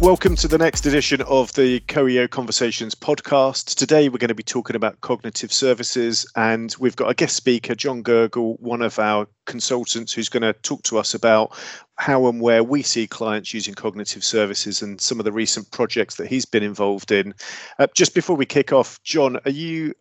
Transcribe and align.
Welcome 0.00 0.34
to 0.36 0.48
the 0.48 0.56
next 0.56 0.86
edition 0.86 1.20
of 1.20 1.52
the 1.52 1.80
CoEO 1.80 2.30
Conversations 2.30 2.94
podcast. 2.94 3.74
Today 3.74 4.08
we're 4.08 4.16
going 4.16 4.28
to 4.28 4.34
be 4.34 4.42
talking 4.42 4.74
about 4.74 4.98
cognitive 5.02 5.52
services, 5.52 6.24
and 6.36 6.74
we've 6.80 6.96
got 6.96 7.10
a 7.10 7.14
guest 7.14 7.36
speaker, 7.36 7.74
John 7.74 8.02
Gurgle, 8.02 8.58
one 8.60 8.80
of 8.80 8.98
our 8.98 9.28
consultants, 9.44 10.14
who's 10.14 10.30
going 10.30 10.42
to 10.42 10.54
talk 10.54 10.82
to 10.84 10.96
us 10.96 11.12
about 11.12 11.54
how 11.96 12.28
and 12.28 12.40
where 12.40 12.64
we 12.64 12.82
see 12.82 13.06
clients 13.06 13.52
using 13.52 13.74
cognitive 13.74 14.24
services 14.24 14.80
and 14.80 14.98
some 15.02 15.18
of 15.18 15.26
the 15.26 15.32
recent 15.32 15.70
projects 15.70 16.14
that 16.14 16.28
he's 16.28 16.46
been 16.46 16.62
involved 16.62 17.12
in. 17.12 17.34
Uh, 17.78 17.86
just 17.94 18.14
before 18.14 18.36
we 18.36 18.46
kick 18.46 18.72
off, 18.72 19.02
John, 19.02 19.36
are 19.44 19.50
you 19.50 19.92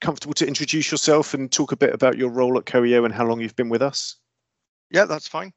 comfortable 0.00 0.34
to 0.34 0.46
introduce 0.46 0.92
yourself 0.92 1.34
and 1.34 1.50
talk 1.50 1.72
a 1.72 1.76
bit 1.76 1.92
about 1.92 2.16
your 2.16 2.30
role 2.30 2.56
at 2.58 2.66
CoEO 2.66 3.04
and 3.04 3.12
how 3.12 3.26
long 3.26 3.40
you've 3.40 3.56
been 3.56 3.70
with 3.70 3.82
us? 3.82 4.14
Yeah, 4.92 5.06
that's 5.06 5.26
fine. 5.26 5.52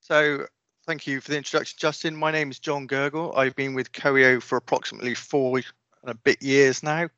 So 0.00 0.46
Thank 0.84 1.06
you 1.06 1.20
for 1.20 1.30
the 1.30 1.36
introduction, 1.36 1.76
Justin. 1.78 2.16
My 2.16 2.32
name 2.32 2.50
is 2.50 2.58
John 2.58 2.88
Gurgle. 2.88 3.32
I've 3.36 3.54
been 3.54 3.74
with 3.74 3.92
CoEO 3.92 4.42
for 4.42 4.56
approximately 4.56 5.14
four 5.14 5.58
and 5.58 6.10
a 6.10 6.14
bit 6.14 6.42
years 6.42 6.82
now. 6.82 7.08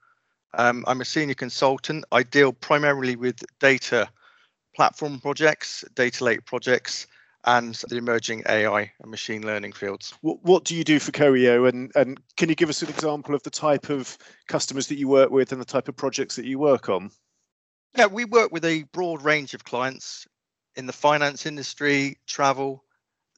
Um, 0.53 0.85
I'm 0.87 1.01
a 1.01 1.05
senior 1.07 1.35
consultant. 1.35 2.05
I 2.13 2.25
deal 2.25 2.53
primarily 2.53 3.17
with 3.17 3.43
data 3.61 4.07
platform 4.77 5.19
projects, 5.19 5.83
data 5.95 6.25
lake 6.25 6.45
projects, 6.45 7.07
and 7.47 7.75
the 7.89 7.97
emerging 7.97 8.43
AI 8.47 8.93
and 9.01 9.11
machine 9.11 9.47
learning 9.47 9.73
fields. 9.73 10.13
What, 10.21 10.43
what 10.43 10.65
do 10.65 10.77
you 10.77 10.85
do 10.85 10.99
for 10.99 11.13
CoEO, 11.13 11.67
and, 11.67 11.91
and 11.95 12.21
can 12.37 12.51
you 12.51 12.55
give 12.55 12.69
us 12.69 12.83
an 12.83 12.91
example 12.91 13.35
of 13.35 13.43
the 13.45 13.51
type 13.51 13.89
of 13.89 14.19
customers 14.47 14.89
that 14.89 14.99
you 14.99 15.09
work 15.09 15.31
with 15.31 15.53
and 15.53 15.61
the 15.61 15.67
type 15.67 15.89
of 15.89 15.97
projects 15.97 16.37
that 16.37 16.45
you 16.45 16.59
work 16.59 16.91
on? 16.91 17.11
Yeah, 17.97 18.07
we 18.07 18.27
work 18.27 18.53
with 18.53 18.67
a 18.67 18.83
broad 18.93 19.23
range 19.23 19.55
of 19.55 19.65
clients 19.65 20.27
in 20.77 20.85
the 20.85 20.93
finance 20.93 21.47
industry, 21.47 22.19
travel, 22.27 22.84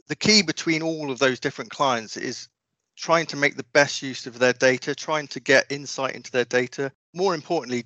the 0.08 0.16
key 0.16 0.42
between 0.42 0.82
all 0.82 1.10
of 1.10 1.18
those 1.18 1.40
different 1.40 1.70
clients 1.70 2.16
is 2.16 2.48
trying 2.96 3.26
to 3.26 3.36
make 3.36 3.56
the 3.56 3.66
best 3.72 4.02
use 4.02 4.26
of 4.26 4.38
their 4.38 4.52
data, 4.52 4.94
trying 4.94 5.26
to 5.28 5.40
get 5.40 5.70
insight 5.70 6.14
into 6.14 6.30
their 6.30 6.44
data. 6.44 6.92
More 7.12 7.34
importantly, 7.34 7.84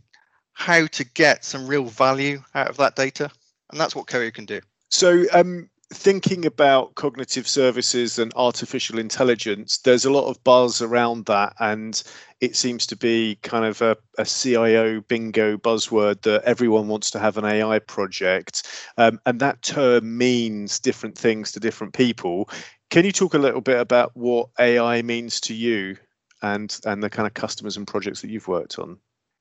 how 0.53 0.87
to 0.87 1.05
get 1.05 1.45
some 1.45 1.67
real 1.67 1.85
value 1.85 2.43
out 2.55 2.69
of 2.69 2.77
that 2.77 2.97
data. 2.97 3.31
And 3.71 3.81
that's 3.81 3.97
what 3.97 4.07
CoEO 4.07 4.33
can 4.33 4.45
do. 4.45 4.61
So, 4.91 5.25
um, 5.33 5.70
thinking 5.93 6.47
about 6.47 6.95
cognitive 6.95 7.49
services 7.49 8.19
and 8.19 8.33
artificial 8.37 8.99
intelligence, 8.99 9.79
there's 9.79 10.05
a 10.05 10.11
lot 10.11 10.29
of 10.29 10.43
buzz 10.45 10.81
around 10.81 11.27
that, 11.27 11.55
and 11.59 12.03
it 12.41 12.55
seems 12.55 12.87
to 12.87 12.97
be 12.97 13.37
kind 13.43 13.65
of 13.65 13.83
a, 13.83 13.97
a 14.17 14.25
CIO 14.25 15.01
bingo 15.03 15.57
buzzword 15.57 16.23
that 16.23 16.43
everyone 16.45 16.87
wants 16.87 17.11
to 17.11 17.19
have 17.19 17.37
an 17.37 17.45
AI 17.45 17.81
project, 17.81 18.69
um, 18.99 19.21
and 19.27 19.41
that 19.41 19.63
term 19.63 20.17
means 20.17 20.79
different 20.79 21.19
things 21.19 21.51
to 21.53 21.61
different 21.61 21.93
people. 21.93 22.49
Can 22.91 23.05
you 23.05 23.13
talk 23.13 23.35
a 23.35 23.39
little 23.39 23.61
bit 23.61 23.79
about 23.79 24.13
what 24.17 24.49
AI 24.59 25.03
means 25.03 25.41
to 25.43 25.55
you 25.55 25.97
and 26.43 26.79
and 26.87 27.03
the 27.03 27.11
kind 27.11 27.27
of 27.27 27.35
customers 27.35 27.77
and 27.77 27.87
projects 27.87 28.23
that 28.23 28.31
you've 28.31 28.49
worked 28.49 28.79
on? 28.79 28.97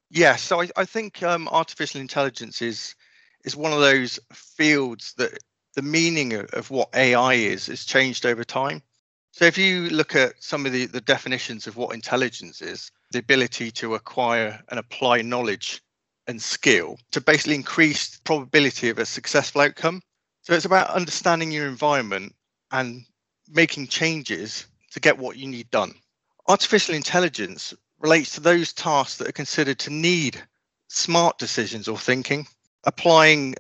Yeah, 0.10 0.36
so 0.36 0.62
I, 0.62 0.70
I 0.76 0.86
think 0.86 1.22
um, 1.22 1.48
artificial 1.50 2.02
intelligence 2.02 2.62
is 2.62 2.96
is 3.46 3.56
one 3.56 3.72
of 3.72 3.80
those 3.80 4.20
fields 4.34 5.14
that 5.18 5.38
the 5.80 5.84
meaning 5.84 6.34
of, 6.34 6.70
what 6.70 6.90
AI 6.94 7.36
is 7.36 7.68
has 7.68 7.86
changed 7.86 8.26
over 8.26 8.44
time. 8.44 8.82
So 9.32 9.46
if 9.46 9.58
you 9.58 9.90
look 9.90 10.14
at 10.14 10.34
some 10.44 10.66
of 10.66 10.74
the, 10.74 10.88
the 10.88 11.00
definitions 11.00 11.68
of 11.68 11.78
what 11.78 11.96
intelligence 11.96 12.62
is, 12.62 12.92
the 13.12 13.20
ability 13.20 13.72
to 13.72 13.96
acquire 13.96 14.62
and 14.68 14.78
apply 14.78 15.22
knowledge 15.22 15.82
and 16.28 16.42
skill 16.42 16.98
to 17.12 17.22
basically 17.22 17.56
increase 17.56 18.10
the 18.10 18.22
probability 18.24 18.90
of 18.90 19.00
a 19.00 19.06
successful 19.06 19.62
outcome. 19.62 20.02
So 20.42 20.54
it's 20.54 20.66
about 20.66 20.90
understanding 20.90 21.50
your 21.50 21.70
environment 21.70 22.36
and 22.72 23.06
making 23.50 23.88
changes 23.88 24.66
to 24.92 25.00
get 25.00 25.18
what 25.18 25.38
you 25.38 25.48
need 25.48 25.72
done. 25.72 25.94
Artificial 26.50 26.94
intelligence 26.94 27.74
relates 28.00 28.36
to 28.36 28.42
those 28.42 28.74
tasks 28.74 29.18
that 29.20 29.30
are 29.30 29.44
considered 29.44 29.80
to 29.80 29.92
need 29.92 30.44
smart 30.90 31.38
decisions 31.38 31.88
or 31.88 31.98
thinking, 31.98 32.48
applying 32.84 33.56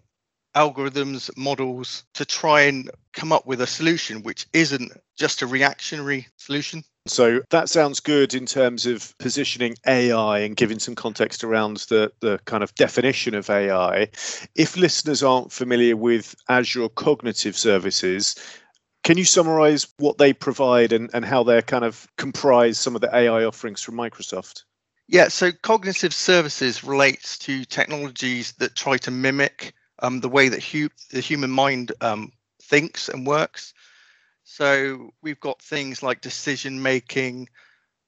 algorithms, 0.55 1.29
models 1.37 2.03
to 2.13 2.25
try 2.25 2.61
and 2.61 2.89
come 3.13 3.31
up 3.31 3.45
with 3.45 3.61
a 3.61 3.67
solution 3.67 4.23
which 4.23 4.45
isn't 4.53 4.91
just 5.17 5.41
a 5.41 5.47
reactionary 5.47 6.27
solution. 6.37 6.83
So 7.07 7.41
that 7.49 7.69
sounds 7.69 7.99
good 7.99 8.33
in 8.33 8.45
terms 8.45 8.85
of 8.85 9.17
positioning 9.17 9.75
AI 9.87 10.39
and 10.39 10.55
giving 10.55 10.79
some 10.79 10.95
context 10.95 11.43
around 11.43 11.77
the, 11.89 12.11
the 12.19 12.39
kind 12.45 12.63
of 12.63 12.73
definition 12.75 13.33
of 13.33 13.49
AI. 13.49 14.09
If 14.55 14.77
listeners 14.77 15.23
aren't 15.23 15.51
familiar 15.51 15.95
with 15.95 16.35
Azure 16.49 16.89
Cognitive 16.89 17.57
Services, 17.57 18.35
can 19.03 19.17
you 19.17 19.25
summarize 19.25 19.87
what 19.97 20.17
they 20.17 20.33
provide 20.33 20.93
and, 20.93 21.09
and 21.13 21.25
how 21.25 21.43
they're 21.43 21.61
kind 21.61 21.83
of 21.83 22.07
comprise 22.17 22.77
some 22.77 22.95
of 22.95 23.01
the 23.01 23.15
AI 23.15 23.43
offerings 23.43 23.81
from 23.81 23.95
Microsoft? 23.95 24.63
Yeah, 25.07 25.29
so 25.29 25.51
cognitive 25.51 26.13
services 26.13 26.83
relates 26.83 27.39
to 27.39 27.65
technologies 27.65 28.51
that 28.59 28.75
try 28.75 28.97
to 28.97 29.09
mimic 29.09 29.73
um, 30.01 30.19
the 30.19 30.29
way 30.29 30.49
that 30.49 30.63
hu- 30.63 30.89
the 31.11 31.21
human 31.21 31.49
mind 31.49 31.91
um, 32.01 32.31
thinks 32.61 33.09
and 33.09 33.25
works. 33.25 33.73
So 34.43 35.11
we've 35.21 35.39
got 35.39 35.61
things 35.61 36.01
like 36.01 36.21
decision 36.21 36.81
making, 36.81 37.49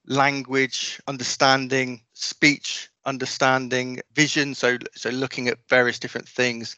language 0.07 0.99
understanding, 1.07 2.01
speech 2.13 2.89
understanding, 3.05 4.01
vision. 4.13 4.55
So 4.55 4.77
so 4.95 5.09
looking 5.09 5.47
at 5.47 5.57
various 5.69 5.99
different 5.99 6.27
things. 6.27 6.75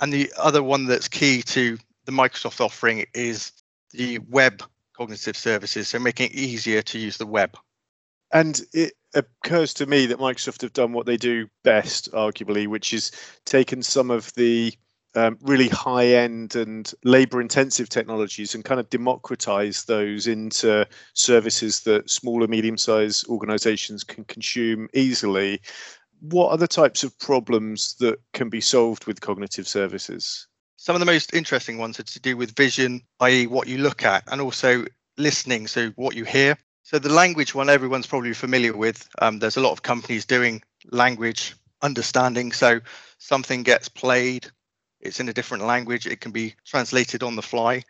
And 0.00 0.12
the 0.12 0.32
other 0.38 0.62
one 0.62 0.86
that's 0.86 1.08
key 1.08 1.42
to 1.42 1.78
the 2.04 2.12
Microsoft 2.12 2.60
offering 2.60 3.04
is 3.14 3.52
the 3.92 4.18
web 4.30 4.62
cognitive 4.96 5.36
services. 5.36 5.88
So 5.88 5.98
making 5.98 6.30
it 6.30 6.34
easier 6.34 6.82
to 6.82 6.98
use 6.98 7.16
the 7.16 7.26
web. 7.26 7.56
And 8.32 8.60
it 8.72 8.92
occurs 9.14 9.74
to 9.74 9.86
me 9.86 10.06
that 10.06 10.18
Microsoft 10.18 10.62
have 10.62 10.72
done 10.72 10.92
what 10.92 11.06
they 11.06 11.16
do 11.16 11.48
best, 11.64 12.10
arguably, 12.12 12.66
which 12.66 12.92
is 12.92 13.10
taken 13.44 13.82
some 13.82 14.10
of 14.10 14.32
the 14.34 14.72
um, 15.14 15.38
really 15.42 15.68
high 15.68 16.06
end 16.06 16.54
and 16.54 16.92
labor 17.04 17.40
intensive 17.40 17.88
technologies 17.88 18.54
and 18.54 18.64
kind 18.64 18.78
of 18.78 18.90
democratize 18.90 19.84
those 19.84 20.26
into 20.26 20.86
services 21.14 21.80
that 21.80 22.10
small 22.10 22.44
or 22.44 22.46
medium 22.46 22.76
sized 22.76 23.26
organizations 23.28 24.04
can 24.04 24.24
consume 24.24 24.88
easily. 24.94 25.60
What 26.20 26.50
are 26.50 26.58
the 26.58 26.68
types 26.68 27.04
of 27.04 27.18
problems 27.18 27.94
that 27.96 28.20
can 28.32 28.48
be 28.48 28.60
solved 28.60 29.06
with 29.06 29.20
cognitive 29.20 29.66
services? 29.66 30.46
Some 30.76 30.94
of 30.94 31.00
the 31.00 31.06
most 31.06 31.34
interesting 31.34 31.78
ones 31.78 31.98
are 31.98 32.04
to 32.04 32.20
do 32.20 32.36
with 32.36 32.56
vision, 32.56 33.00
i.e., 33.20 33.46
what 33.46 33.66
you 33.66 33.78
look 33.78 34.04
at, 34.04 34.22
and 34.30 34.40
also 34.40 34.84
listening, 35.16 35.66
so 35.66 35.90
what 35.96 36.14
you 36.14 36.24
hear. 36.24 36.56
So 36.88 36.98
the 36.98 37.12
language 37.12 37.54
one, 37.54 37.68
everyone's 37.68 38.06
probably 38.06 38.32
familiar 38.32 38.74
with. 38.74 39.06
Um, 39.18 39.40
there's 39.40 39.58
a 39.58 39.60
lot 39.60 39.72
of 39.72 39.82
companies 39.82 40.24
doing 40.24 40.62
language 40.90 41.54
understanding. 41.82 42.50
So 42.50 42.80
something 43.18 43.62
gets 43.62 43.90
played, 43.90 44.46
it's 44.98 45.20
in 45.20 45.28
a 45.28 45.34
different 45.34 45.64
language, 45.64 46.06
it 46.06 46.22
can 46.22 46.32
be 46.32 46.54
translated 46.64 47.22
on 47.22 47.36
the 47.36 47.42
fly. 47.42 47.82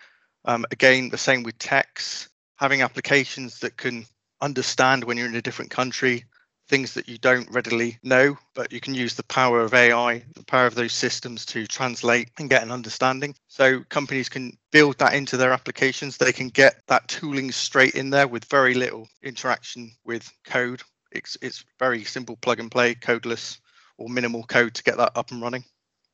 Um, 0.46 0.66
again, 0.72 1.10
the 1.10 1.16
same 1.16 1.44
with 1.44 1.56
text, 1.60 2.26
having 2.56 2.82
applications 2.82 3.60
that 3.60 3.76
can 3.76 4.04
understand 4.40 5.04
when 5.04 5.16
you're 5.16 5.28
in 5.28 5.36
a 5.36 5.42
different 5.42 5.70
country, 5.70 6.24
things 6.68 6.94
that 6.94 7.08
you 7.08 7.18
don't 7.18 7.50
readily 7.50 7.98
know, 8.02 8.36
but 8.54 8.72
you 8.72 8.80
can 8.80 8.94
use 8.94 9.14
the 9.14 9.22
power 9.24 9.60
of 9.60 9.74
AI, 9.74 10.22
the 10.34 10.44
power 10.44 10.66
of 10.66 10.74
those 10.74 10.92
systems 10.92 11.46
to 11.46 11.66
translate 11.66 12.30
and 12.38 12.50
get 12.50 12.62
an 12.62 12.70
understanding. 12.70 13.34
So 13.48 13.82
companies 13.88 14.28
can 14.28 14.56
build 14.70 14.98
that 14.98 15.14
into 15.14 15.36
their 15.36 15.52
applications. 15.52 16.16
They 16.16 16.32
can 16.32 16.48
get 16.48 16.82
that 16.86 17.08
tooling 17.08 17.50
straight 17.52 17.94
in 17.94 18.10
there 18.10 18.28
with 18.28 18.44
very 18.44 18.74
little 18.74 19.08
interaction 19.22 19.92
with 20.04 20.30
code. 20.44 20.82
It's 21.10 21.36
it's 21.40 21.64
very 21.78 22.04
simple 22.04 22.36
plug 22.36 22.60
and 22.60 22.70
play, 22.70 22.94
codeless 22.94 23.58
or 23.96 24.08
minimal 24.08 24.44
code 24.44 24.74
to 24.74 24.82
get 24.82 24.98
that 24.98 25.12
up 25.16 25.30
and 25.30 25.40
running. 25.40 25.64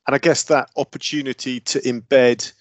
And 0.06 0.14
I 0.14 0.18
guess 0.18 0.44
that 0.44 0.70
opportunity 0.76 1.60
to 1.60 1.80
embed 1.80 2.52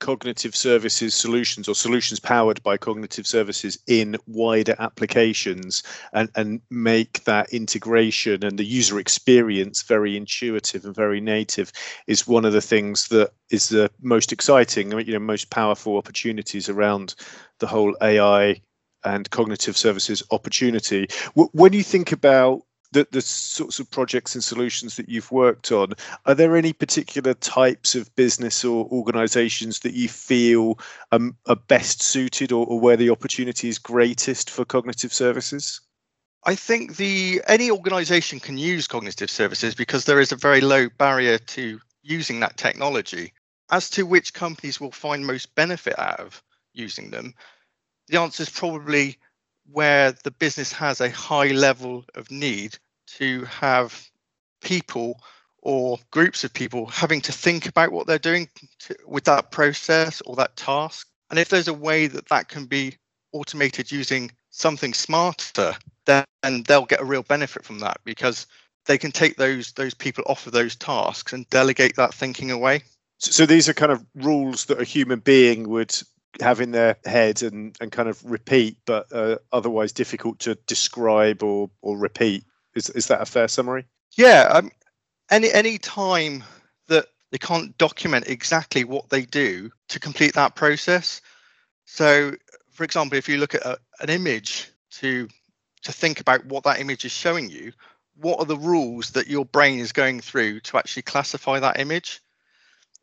cognitive 0.00 0.54
services 0.54 1.14
solutions 1.14 1.68
or 1.68 1.74
solutions 1.74 2.20
powered 2.20 2.62
by 2.62 2.76
cognitive 2.76 3.26
services 3.26 3.78
in 3.86 4.16
wider 4.26 4.74
applications 4.78 5.82
and, 6.12 6.28
and 6.36 6.60
make 6.70 7.24
that 7.24 7.52
integration 7.52 8.44
and 8.44 8.58
the 8.58 8.64
user 8.64 8.98
experience 8.98 9.82
very 9.82 10.16
intuitive 10.16 10.84
and 10.84 10.94
very 10.94 11.20
native 11.20 11.72
is 12.06 12.26
one 12.26 12.44
of 12.44 12.52
the 12.52 12.60
things 12.60 13.08
that 13.08 13.30
is 13.50 13.68
the 13.68 13.90
most 14.00 14.32
exciting 14.32 14.90
you 15.00 15.12
know 15.12 15.18
most 15.18 15.50
powerful 15.50 15.96
opportunities 15.96 16.68
around 16.68 17.14
the 17.58 17.66
whole 17.66 17.96
ai 18.02 18.60
and 19.04 19.30
cognitive 19.30 19.76
services 19.76 20.22
opportunity. 20.30 21.06
When 21.34 21.72
you 21.72 21.82
think 21.82 22.12
about 22.12 22.62
the, 22.92 23.06
the 23.10 23.20
sorts 23.20 23.78
of 23.78 23.90
projects 23.90 24.34
and 24.34 24.42
solutions 24.42 24.96
that 24.96 25.08
you've 25.08 25.30
worked 25.30 25.72
on, 25.72 25.92
are 26.26 26.34
there 26.34 26.56
any 26.56 26.72
particular 26.72 27.34
types 27.34 27.94
of 27.94 28.14
business 28.16 28.64
or 28.64 28.86
organizations 28.86 29.80
that 29.80 29.94
you 29.94 30.08
feel 30.08 30.78
um, 31.12 31.36
are 31.46 31.56
best 31.56 32.02
suited 32.02 32.52
or, 32.52 32.66
or 32.66 32.80
where 32.80 32.96
the 32.96 33.10
opportunity 33.10 33.68
is 33.68 33.78
greatest 33.78 34.50
for 34.50 34.64
cognitive 34.64 35.12
services? 35.12 35.80
I 36.44 36.54
think 36.54 36.96
the 36.96 37.42
any 37.46 37.70
organization 37.70 38.40
can 38.40 38.56
use 38.56 38.86
cognitive 38.86 39.30
services 39.30 39.74
because 39.74 40.04
there 40.04 40.20
is 40.20 40.32
a 40.32 40.36
very 40.36 40.60
low 40.60 40.88
barrier 40.96 41.38
to 41.38 41.80
using 42.02 42.40
that 42.40 42.56
technology. 42.56 43.32
As 43.70 43.90
to 43.90 44.06
which 44.06 44.32
companies 44.32 44.80
will 44.80 44.92
find 44.92 45.26
most 45.26 45.54
benefit 45.54 45.98
out 45.98 46.20
of 46.20 46.42
using 46.72 47.10
them, 47.10 47.34
The 48.08 48.18
answer 48.18 48.42
is 48.42 48.50
probably 48.50 49.18
where 49.72 50.12
the 50.24 50.30
business 50.30 50.72
has 50.72 51.00
a 51.00 51.10
high 51.10 51.48
level 51.48 52.04
of 52.14 52.30
need 52.30 52.78
to 53.06 53.44
have 53.44 54.08
people 54.60 55.20
or 55.62 55.98
groups 56.10 56.44
of 56.44 56.52
people 56.52 56.86
having 56.86 57.20
to 57.20 57.32
think 57.32 57.66
about 57.66 57.92
what 57.92 58.06
they're 58.06 58.18
doing 58.18 58.48
to, 58.78 58.96
with 59.06 59.24
that 59.24 59.50
process 59.50 60.20
or 60.22 60.36
that 60.36 60.56
task. 60.56 61.08
And 61.30 61.38
if 61.38 61.48
there's 61.48 61.68
a 61.68 61.74
way 61.74 62.06
that 62.06 62.28
that 62.28 62.48
can 62.48 62.66
be 62.66 62.96
automated 63.32 63.92
using 63.92 64.30
something 64.50 64.94
smarter, 64.94 65.76
then 66.06 66.24
they'll 66.66 66.86
get 66.86 67.00
a 67.00 67.04
real 67.04 67.22
benefit 67.22 67.64
from 67.64 67.80
that 67.80 68.00
because 68.04 68.46
they 68.86 68.96
can 68.96 69.12
take 69.12 69.36
those 69.36 69.72
those 69.72 69.92
people 69.94 70.24
off 70.26 70.46
of 70.46 70.52
those 70.52 70.74
tasks 70.74 71.32
and 71.32 71.48
delegate 71.50 71.96
that 71.96 72.14
thinking 72.14 72.50
away. 72.50 72.82
So, 73.18 73.30
so 73.32 73.46
these 73.46 73.68
are 73.68 73.74
kind 73.74 73.92
of 73.92 74.04
rules 74.14 74.64
that 74.66 74.80
a 74.80 74.84
human 74.84 75.18
being 75.18 75.68
would 75.68 75.94
have 76.40 76.60
in 76.60 76.70
their 76.70 76.96
head 77.04 77.42
and, 77.42 77.76
and 77.80 77.90
kind 77.90 78.08
of 78.08 78.24
repeat, 78.24 78.78
but 78.86 79.12
uh, 79.12 79.36
otherwise 79.52 79.92
difficult 79.92 80.38
to 80.40 80.54
describe 80.66 81.42
or, 81.42 81.70
or 81.82 81.98
repeat. 81.98 82.44
Is, 82.74 82.90
is 82.90 83.06
that 83.08 83.20
a 83.20 83.26
fair 83.26 83.48
summary? 83.48 83.86
Yeah. 84.16 84.48
Um, 84.50 84.70
any 85.30 85.52
any 85.52 85.78
time 85.78 86.44
that 86.88 87.06
they 87.30 87.38
can't 87.38 87.76
document 87.78 88.28
exactly 88.28 88.84
what 88.84 89.10
they 89.10 89.22
do 89.22 89.70
to 89.88 90.00
complete 90.00 90.34
that 90.34 90.54
process. 90.54 91.20
So, 91.84 92.32
for 92.70 92.84
example, 92.84 93.18
if 93.18 93.28
you 93.28 93.38
look 93.38 93.54
at 93.54 93.64
a, 93.64 93.78
an 94.00 94.10
image 94.10 94.70
to 94.92 95.28
to 95.82 95.92
think 95.92 96.20
about 96.20 96.44
what 96.46 96.64
that 96.64 96.80
image 96.80 97.04
is 97.04 97.12
showing 97.12 97.50
you, 97.50 97.72
what 98.16 98.40
are 98.40 98.46
the 98.46 98.56
rules 98.56 99.10
that 99.10 99.28
your 99.28 99.44
brain 99.44 99.78
is 99.78 99.92
going 99.92 100.20
through 100.20 100.60
to 100.60 100.76
actually 100.76 101.02
classify 101.02 101.60
that 101.60 101.78
image? 101.78 102.20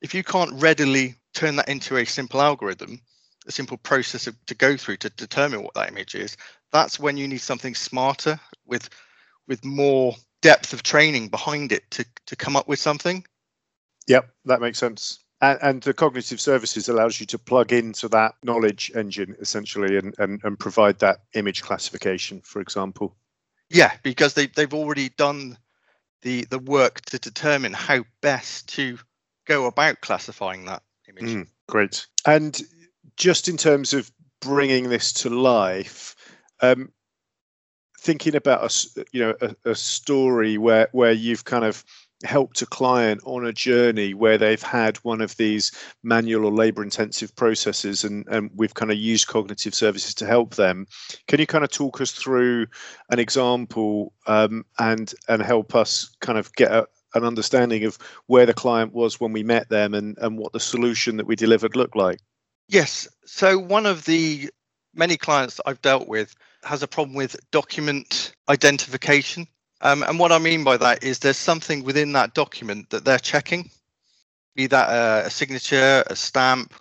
If 0.01 0.13
you 0.13 0.23
can't 0.23 0.61
readily 0.61 1.15
turn 1.33 1.55
that 1.55 1.69
into 1.69 1.97
a 1.97 2.05
simple 2.05 2.41
algorithm, 2.41 3.01
a 3.47 3.51
simple 3.51 3.77
process 3.77 4.27
of, 4.27 4.35
to 4.45 4.55
go 4.55 4.77
through 4.77 4.97
to 4.97 5.09
determine 5.11 5.63
what 5.63 5.73
that 5.75 5.89
image 5.89 6.15
is, 6.15 6.37
that's 6.71 6.99
when 6.99 7.17
you 7.17 7.27
need 7.27 7.41
something 7.41 7.75
smarter 7.75 8.39
with 8.65 8.89
with 9.47 9.63
more 9.63 10.15
depth 10.41 10.73
of 10.73 10.81
training 10.83 11.27
behind 11.29 11.71
it 11.71 11.89
to 11.91 12.05
to 12.25 12.35
come 12.35 12.55
up 12.55 12.67
with 12.67 12.79
something. 12.79 13.23
Yep, 14.07 14.29
that 14.45 14.61
makes 14.61 14.79
sense. 14.79 15.19
And, 15.41 15.59
and, 15.61 15.83
the 15.83 15.93
cognitive 15.93 16.39
services 16.39 16.87
allows 16.87 17.19
you 17.19 17.25
to 17.27 17.37
plug 17.37 17.73
into 17.73 18.07
that 18.09 18.35
knowledge 18.41 18.89
engine 18.95 19.35
essentially 19.41 19.97
and, 19.97 20.15
and, 20.17 20.39
and 20.43 20.57
provide 20.57 20.99
that 20.99 21.23
image 21.33 21.61
classification, 21.61 22.39
for 22.41 22.61
example. 22.61 23.17
Yeah, 23.69 23.91
because 24.01 24.33
they, 24.33 24.47
they've 24.47 24.73
already 24.73 25.09
done 25.09 25.57
the 26.21 26.45
the 26.45 26.59
work 26.59 27.01
to 27.01 27.19
determine 27.19 27.73
how 27.73 28.03
best 28.21 28.69
to 28.75 28.97
go 29.45 29.65
about 29.65 30.01
classifying 30.01 30.65
that 30.65 30.83
image. 31.07 31.31
Mm, 31.31 31.47
great. 31.67 32.07
And 32.25 32.59
just 33.17 33.47
in 33.47 33.57
terms 33.57 33.93
of 33.93 34.11
bringing 34.41 34.89
this 34.89 35.13
to 35.13 35.29
life, 35.29 36.15
um, 36.61 36.91
thinking 37.99 38.35
about 38.35 38.63
a 38.63 39.05
you 39.11 39.19
know 39.19 39.33
a, 39.41 39.71
a 39.71 39.75
story 39.75 40.57
where 40.57 40.87
where 40.91 41.11
you've 41.11 41.45
kind 41.45 41.65
of 41.65 41.83
helped 42.23 42.61
a 42.61 42.65
client 42.65 43.21
on 43.25 43.45
a 43.45 43.51
journey 43.51 44.13
where 44.13 44.37
they've 44.37 44.61
had 44.61 44.97
one 44.97 45.21
of 45.21 45.35
these 45.37 45.71
manual 46.01 46.45
or 46.45 46.51
labor 46.51 46.81
intensive 46.81 47.35
processes 47.35 48.03
and, 48.03 48.25
and 48.29 48.49
we've 48.55 48.73
kind 48.73 48.89
of 48.91 48.97
used 48.97 49.27
cognitive 49.27 49.75
services 49.75 50.13
to 50.13 50.25
help 50.25 50.55
them. 50.55 50.87
Can 51.27 51.39
you 51.39 51.45
kind 51.45 51.63
of 51.63 51.71
talk 51.71 51.99
us 51.99 52.11
through 52.11 52.67
an 53.09 53.19
example 53.19 54.13
um, 54.27 54.65
and 54.79 55.13
and 55.27 55.41
help 55.41 55.75
us 55.75 56.15
kind 56.21 56.37
of 56.37 56.53
get 56.53 56.71
a, 56.71 56.87
an 57.15 57.23
understanding 57.23 57.83
of 57.85 57.97
where 58.27 58.45
the 58.45 58.53
client 58.53 58.93
was 58.93 59.19
when 59.19 59.33
we 59.33 59.43
met 59.43 59.69
them 59.69 59.93
and 59.93 60.17
and 60.19 60.37
what 60.37 60.53
the 60.53 60.59
solution 60.59 61.17
that 61.17 61.27
we 61.27 61.35
delivered 61.35 61.75
looked 61.75 61.95
like 61.95 62.19
yes 62.67 63.07
so 63.25 63.57
one 63.57 63.85
of 63.85 64.05
the 64.05 64.49
many 64.93 65.17
clients 65.17 65.55
that 65.55 65.67
i've 65.67 65.81
dealt 65.81 66.07
with 66.07 66.35
has 66.65 66.83
a 66.83 66.87
problem 66.87 67.15
with 67.15 67.37
document 67.51 68.33
identification. 68.49 69.47
Um, 69.81 70.03
and 70.03 70.19
what 70.19 70.31
I 70.31 70.39
mean 70.39 70.63
by 70.63 70.77
that 70.77 71.03
is 71.03 71.19
there's 71.19 71.37
something 71.37 71.83
within 71.83 72.11
that 72.13 72.33
document 72.33 72.89
that 72.89 73.05
they're 73.05 73.19
checking, 73.19 73.69
be 74.55 74.67
that 74.67 74.89
a, 74.89 75.27
a 75.27 75.29
signature, 75.29 76.03
a 76.07 76.15
stamp, 76.15 76.73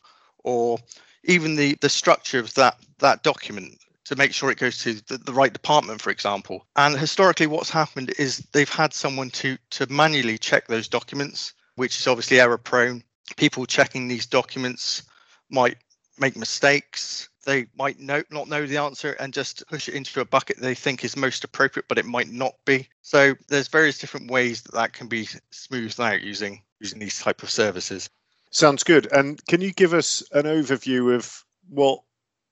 or 0.43 0.79
even 1.25 1.57
the, 1.57 1.77
the 1.81 1.89
structure 1.89 2.39
of 2.39 2.55
that, 2.55 2.77
that 2.99 3.23
document 3.23 3.79
to 4.05 4.17
make 4.17 4.33
sure 4.33 4.51
it 4.51 4.59
goes 4.59 4.79
to 4.79 4.95
the, 5.07 5.19
the, 5.19 5.33
right 5.33 5.53
department, 5.53 6.01
for 6.01 6.11
example. 6.11 6.67
And 6.77 6.97
historically, 6.97 7.47
what's 7.47 7.71
happened 7.71 8.13
is 8.19 8.39
they've 8.53 8.69
had 8.69 8.93
someone 8.93 9.31
to 9.31 9.57
to 9.71 9.91
manually 9.91 10.37
check 10.37 10.67
those 10.67 10.89
documents, 10.89 11.55
which 11.77 11.99
is 11.99 12.07
obviously 12.07 12.39
error 12.39 12.59
prone. 12.59 13.03
People 13.39 13.65
checking 13.65 14.07
these 14.07 14.27
documents 14.27 15.05
might 15.51 15.77
make 16.19 16.37
mistakes 16.37 17.29
they 17.45 17.67
might 17.77 18.01
know, 18.01 18.23
not 18.31 18.49
know 18.49 18.67
the 18.67 18.79
answer 18.79 19.13
and 19.21 19.33
just 19.33 19.67
push 19.69 19.89
it 19.89 19.95
into 19.95 20.21
a 20.21 20.25
bucket 20.25 20.59
they 20.59 20.75
think 20.75 21.05
is 21.05 21.17
most 21.17 21.45
appropriate, 21.45 21.87
but 21.89 21.99
it 21.99 22.05
might 22.05 22.31
not 22.31 22.55
be. 22.65 22.89
So 23.03 23.35
there's 23.49 23.69
various 23.69 23.99
different 23.99 24.31
ways 24.31 24.63
that 24.63 24.75
that 24.75 24.93
can 24.93 25.07
be 25.07 25.29
smoothed 25.51 26.01
out 26.01 26.23
using 26.23 26.63
using 26.81 26.99
these 26.99 27.21
type 27.21 27.43
of 27.43 27.51
services. 27.51 28.11
Sounds 28.51 28.85
good. 28.85 29.11
And 29.13 29.45
can 29.47 29.61
you 29.61 29.73
give 29.73 29.95
us 29.95 30.23
an 30.33 30.45
overview 30.45 31.15
of 31.15 31.45
what 31.69 32.01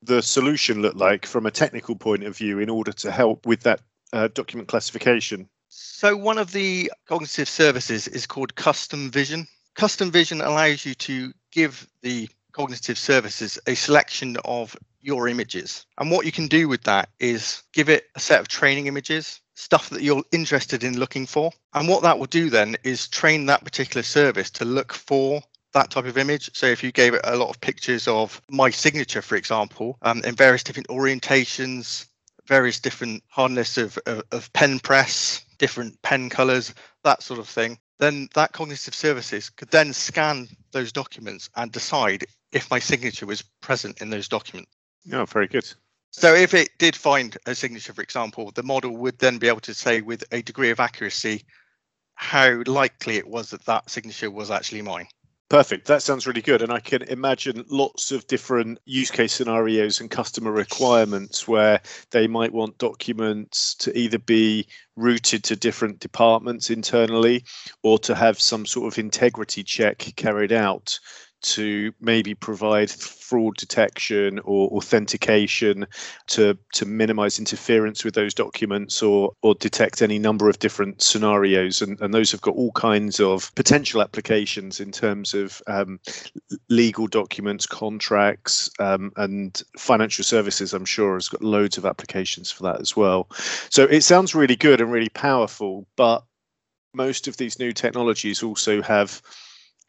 the 0.02 0.22
solution 0.22 0.82
looked 0.82 0.96
like 0.96 1.26
from 1.26 1.46
a 1.46 1.50
technical 1.50 1.94
point 1.94 2.24
of 2.24 2.36
view 2.36 2.58
in 2.58 2.68
order 2.68 2.92
to 2.92 3.10
help 3.10 3.46
with 3.46 3.60
that 3.60 3.80
uh, 4.12 4.28
document 4.28 4.68
classification? 4.68 5.48
So 5.68 6.16
one 6.16 6.38
of 6.38 6.52
the 6.52 6.90
cognitive 7.06 7.48
services 7.48 8.08
is 8.08 8.26
called 8.26 8.54
Custom 8.56 9.10
Vision. 9.10 9.46
Custom 9.74 10.10
Vision 10.10 10.40
allows 10.40 10.84
you 10.84 10.94
to 10.94 11.32
give 11.50 11.88
the 12.02 12.28
cognitive 12.52 12.99
services 12.99 13.58
a 13.66 13.75
selection 13.75 14.37
of 14.44 14.76
your 15.00 15.28
images. 15.28 15.84
And 15.99 16.10
what 16.10 16.26
you 16.26 16.32
can 16.32 16.46
do 16.46 16.69
with 16.69 16.82
that 16.84 17.08
is 17.19 17.62
give 17.72 17.88
it 17.88 18.06
a 18.14 18.20
set 18.20 18.40
of 18.40 18.49
training 18.49 18.87
images, 18.87 19.40
stuff 19.54 19.90
that 19.90 20.02
you're 20.02 20.22
interested 20.32 20.84
in 20.84 20.99
looking 20.99 21.26
for. 21.26 21.50
And 21.75 21.88
what 21.88 22.02
that 22.02 22.19
will 22.19 22.26
do 22.26 22.50
then 22.50 22.76
is 22.84 23.08
train 23.08 23.46
that 23.46 23.64
particular 23.64 24.02
service 24.02 24.50
to 24.50 24.64
look 24.64 24.93
for 24.93 25.43
that 25.72 25.90
type 25.90 26.06
of 26.06 26.19
image. 26.19 26.50
So 26.54 26.66
if 26.66 26.82
you 26.82 26.93
gave 26.93 27.14
it 27.14 27.22
a 27.25 27.37
lot 27.37 27.50
of 27.50 27.60
pictures 27.60 28.06
of 28.06 28.40
my 28.49 28.70
signature, 28.70 29.22
for 29.22 29.37
example, 29.37 29.99
um, 30.02 30.22
in 30.25 30.34
various 30.34 30.62
different 30.62 30.88
orientations, 30.88 32.06
various 32.46 32.78
different 32.78 33.22
hardness 33.28 33.78
of, 33.78 33.99
of, 34.06 34.22
of 34.32 34.52
pen 34.52 34.78
press, 34.78 35.44
different 35.58 36.00
pen 36.02 36.28
colors, 36.28 36.75
that 37.04 37.22
sort 37.22 37.40
of 37.40 37.49
thing, 37.49 37.78
then 37.99 38.28
that 38.34 38.52
cognitive 38.52 38.94
services 38.94 39.49
could 39.49 39.70
then 39.70 39.93
scan 39.93 40.49
those 40.72 40.93
documents 40.93 41.49
and 41.56 41.72
decide 41.72 42.25
if 42.52 42.70
my 42.70 42.78
signature 42.78 43.26
was 43.26 43.43
present 43.60 44.00
in 44.00 44.10
those 44.10 44.28
documents. 44.28 44.71
Oh, 45.12 45.25
very 45.25 45.49
good. 45.49 45.73
So 46.11 46.35
if 46.35 46.52
it 46.52 46.71
did 46.78 46.94
find 46.94 47.37
a 47.47 47.54
signature, 47.54 47.94
for 47.94 48.02
example, 48.02 48.50
the 48.50 48.62
model 48.62 48.97
would 48.99 49.18
then 49.18 49.38
be 49.38 49.49
able 49.49 49.61
to 49.61 49.75
say 49.75 50.02
with 50.02 50.23
a 50.30 50.42
degree 50.42 50.71
of 50.71 50.78
accuracy 50.78 51.44
how 52.14 52.62
likely 52.66 53.16
it 53.16 53.26
was 53.26 53.50
that 53.50 53.64
that 53.64 53.88
signature 53.88 54.30
was 54.30 54.50
actually 54.50 54.82
mine. 54.82 55.06
Perfect. 55.49 55.87
That 55.87 56.02
sounds 56.02 56.26
really 56.26 56.40
good. 56.40 56.62
And 56.62 56.73
I 56.73 56.80
can 56.80 57.02
imagine 57.02 57.64
lots 57.68 58.11
of 58.11 58.26
different 58.26 58.78
use 58.87 59.11
case 59.11 59.35
scenarios 59.35 60.00
and 60.00 60.11
customer 60.11 60.50
requirements 60.50 61.47
where 61.47 61.80
they 62.11 62.26
might 62.26 62.52
want 62.52 62.78
documents 62.78 63.75
to 63.76 63.97
either 63.99 64.18
be 64.18 64.66
routed 64.97 65.44
to 65.44 65.56
different 65.56 65.99
departments 65.99 66.71
internally 66.71 67.44
or 67.82 67.99
to 67.99 68.14
have 68.14 68.40
some 68.40 68.64
sort 68.64 68.92
of 68.92 68.99
integrity 68.99 69.62
check 69.62 69.99
carried 70.16 70.52
out 70.52 70.99
to 71.42 71.92
maybe 72.00 72.34
provide 72.34 72.90
fraud 72.90 73.56
detection 73.56 74.38
or 74.40 74.68
authentication 74.70 75.87
to 76.28 76.56
to 76.75 76.87
minimize 76.87 77.38
interference 77.38 78.04
with 78.04 78.14
those 78.14 78.34
documents 78.34 79.02
or 79.02 79.32
or 79.42 79.54
detect 79.54 80.02
any 80.02 80.18
number 80.18 80.49
of 80.49 80.58
different 80.58 81.02
scenarios. 81.02 81.82
And, 81.82 82.00
and 82.00 82.12
those 82.14 82.32
have 82.32 82.40
got 82.40 82.54
all 82.54 82.72
kinds 82.72 83.20
of 83.20 83.54
potential 83.54 84.00
applications 84.00 84.80
in 84.80 84.92
terms 84.92 85.34
of 85.34 85.62
um, 85.66 85.99
legal 86.68 87.06
documents 87.06 87.66
contracts 87.66 88.70
um, 88.78 89.12
and 89.16 89.62
financial 89.78 90.25
services 90.25 90.72
i'm 90.75 90.84
sure 90.84 91.14
has 91.14 91.28
got 91.28 91.42
loads 91.42 91.78
of 91.78 91.87
applications 91.87 92.50
for 92.50 92.64
that 92.64 92.80
as 92.80 92.96
well. 92.96 93.28
So 93.70 93.84
it 93.84 94.02
sounds 94.02 94.34
really 94.34 94.56
good 94.56 94.80
and 94.80 94.92
really 94.92 95.08
powerful 95.08 95.87
but 95.96 96.25
most 96.94 97.28
of 97.28 97.37
these 97.37 97.58
new 97.58 97.72
technologies 97.72 98.42
also 98.42 98.82
have 98.82 99.22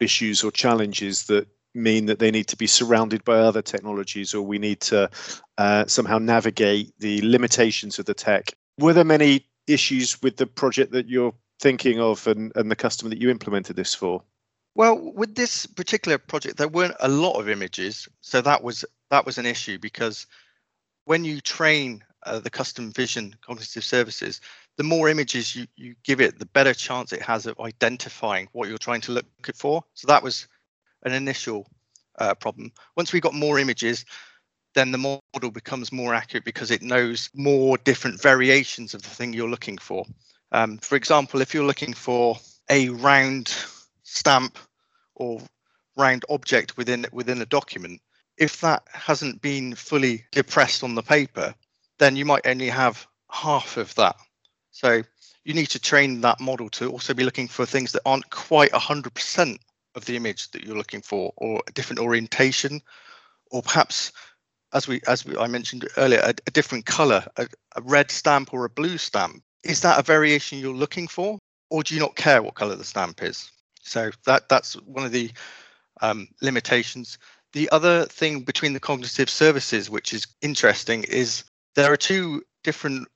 issues 0.00 0.42
or 0.44 0.50
challenges 0.50 1.24
that 1.26 1.46
mean 1.74 2.06
that 2.06 2.18
they 2.18 2.30
need 2.30 2.46
to 2.48 2.56
be 2.56 2.66
surrounded 2.66 3.24
by 3.24 3.38
other 3.38 3.62
technologies 3.62 4.32
or 4.32 4.42
we 4.42 4.58
need 4.58 4.80
to 4.80 5.10
uh, 5.58 5.84
somehow 5.86 6.18
navigate 6.18 6.92
the 6.98 7.20
limitations 7.22 7.98
of 7.98 8.06
the 8.06 8.14
tech. 8.14 8.52
Were 8.78 8.92
there 8.92 9.04
many 9.04 9.46
issues 9.66 10.20
with 10.22 10.36
the 10.36 10.46
project 10.46 10.92
that 10.92 11.08
you're 11.08 11.34
thinking 11.60 12.00
of 12.00 12.26
and, 12.26 12.52
and 12.54 12.70
the 12.70 12.76
customer 12.76 13.10
that 13.10 13.20
you 13.20 13.30
implemented 13.30 13.76
this 13.76 13.94
for? 13.94 14.22
Well, 14.76 15.12
with 15.14 15.34
this 15.34 15.66
particular 15.66 16.18
project, 16.18 16.56
there 16.56 16.68
weren't 16.68 16.96
a 17.00 17.08
lot 17.08 17.38
of 17.38 17.48
images, 17.48 18.08
so 18.20 18.40
that 18.40 18.62
was 18.62 18.84
that 19.10 19.24
was 19.24 19.38
an 19.38 19.46
issue 19.46 19.78
because 19.78 20.26
when 21.04 21.24
you 21.24 21.40
train 21.40 22.02
uh, 22.24 22.40
the 22.40 22.50
custom 22.50 22.92
vision 22.92 23.34
cognitive 23.44 23.84
services, 23.84 24.40
the 24.76 24.84
more 24.84 25.08
images 25.08 25.54
you, 25.54 25.66
you 25.76 25.94
give 26.04 26.20
it, 26.20 26.38
the 26.38 26.46
better 26.46 26.74
chance 26.74 27.12
it 27.12 27.22
has 27.22 27.46
of 27.46 27.58
identifying 27.60 28.48
what 28.52 28.68
you're 28.68 28.78
trying 28.78 29.00
to 29.02 29.12
look 29.12 29.26
for. 29.54 29.84
So 29.94 30.06
that 30.08 30.22
was 30.22 30.48
an 31.04 31.12
initial 31.12 31.66
uh, 32.18 32.34
problem. 32.34 32.72
Once 32.96 33.12
we 33.12 33.20
got 33.20 33.34
more 33.34 33.58
images, 33.58 34.04
then 34.74 34.90
the 34.90 34.98
model 34.98 35.50
becomes 35.52 35.92
more 35.92 36.14
accurate 36.14 36.44
because 36.44 36.70
it 36.70 36.82
knows 36.82 37.30
more 37.34 37.78
different 37.78 38.20
variations 38.20 38.94
of 38.94 39.02
the 39.02 39.08
thing 39.08 39.32
you're 39.32 39.48
looking 39.48 39.78
for. 39.78 40.04
Um, 40.52 40.78
for 40.78 40.96
example, 40.96 41.40
if 41.40 41.54
you're 41.54 41.66
looking 41.66 41.92
for 41.92 42.36
a 42.70 42.88
round 42.88 43.54
stamp 44.02 44.58
or 45.14 45.40
round 45.96 46.24
object 46.28 46.76
within 46.76 47.06
within 47.12 47.40
a 47.40 47.46
document, 47.46 48.00
if 48.36 48.60
that 48.60 48.82
hasn't 48.92 49.40
been 49.42 49.74
fully 49.74 50.24
depressed 50.32 50.82
on 50.82 50.94
the 50.94 51.02
paper, 51.02 51.54
then 51.98 52.16
you 52.16 52.24
might 52.24 52.46
only 52.46 52.68
have 52.68 53.06
half 53.30 53.76
of 53.76 53.94
that. 53.96 54.16
So 54.70 55.02
you 55.44 55.54
need 55.54 55.66
to 55.66 55.78
train 55.78 56.20
that 56.22 56.40
model 56.40 56.68
to 56.70 56.90
also 56.90 57.14
be 57.14 57.24
looking 57.24 57.48
for 57.48 57.66
things 57.66 57.92
that 57.92 58.02
aren't 58.06 58.30
quite 58.30 58.72
100% 58.72 59.58
of 59.94 60.04
the 60.04 60.16
image 60.16 60.50
that 60.50 60.64
you're 60.64 60.76
looking 60.76 61.02
for, 61.02 61.32
or 61.36 61.62
a 61.68 61.72
different 61.72 62.00
orientation, 62.00 62.80
or 63.50 63.62
perhaps, 63.62 64.12
as 64.72 64.88
we 64.88 65.00
as 65.06 65.24
we, 65.24 65.36
I 65.36 65.46
mentioned 65.46 65.86
earlier, 65.96 66.20
a, 66.20 66.34
a 66.46 66.50
different 66.50 66.86
color, 66.86 67.24
a, 67.36 67.46
a 67.76 67.82
red 67.82 68.10
stamp 68.10 68.52
or 68.52 68.64
a 68.64 68.70
blue 68.70 68.98
stamp. 68.98 69.42
Is 69.62 69.80
that 69.82 69.98
a 69.98 70.02
variation 70.02 70.58
you're 70.58 70.74
looking 70.74 71.06
for, 71.06 71.38
or 71.70 71.82
do 71.82 71.94
you 71.94 72.00
not 72.00 72.16
care 72.16 72.42
what 72.42 72.54
color 72.54 72.74
the 72.74 72.84
stamp 72.84 73.22
is? 73.22 73.50
So 73.82 74.10
that 74.26 74.48
that's 74.48 74.74
one 74.82 75.04
of 75.04 75.12
the 75.12 75.30
um, 76.02 76.28
limitations. 76.42 77.18
The 77.52 77.70
other 77.70 78.04
thing 78.06 78.40
between 78.40 78.72
the 78.72 78.80
cognitive 78.80 79.30
services, 79.30 79.88
which 79.88 80.12
is 80.12 80.26
interesting, 80.42 81.04
is 81.04 81.44
there 81.74 81.92
are 81.92 81.96
two 81.96 82.42
different 82.62 83.08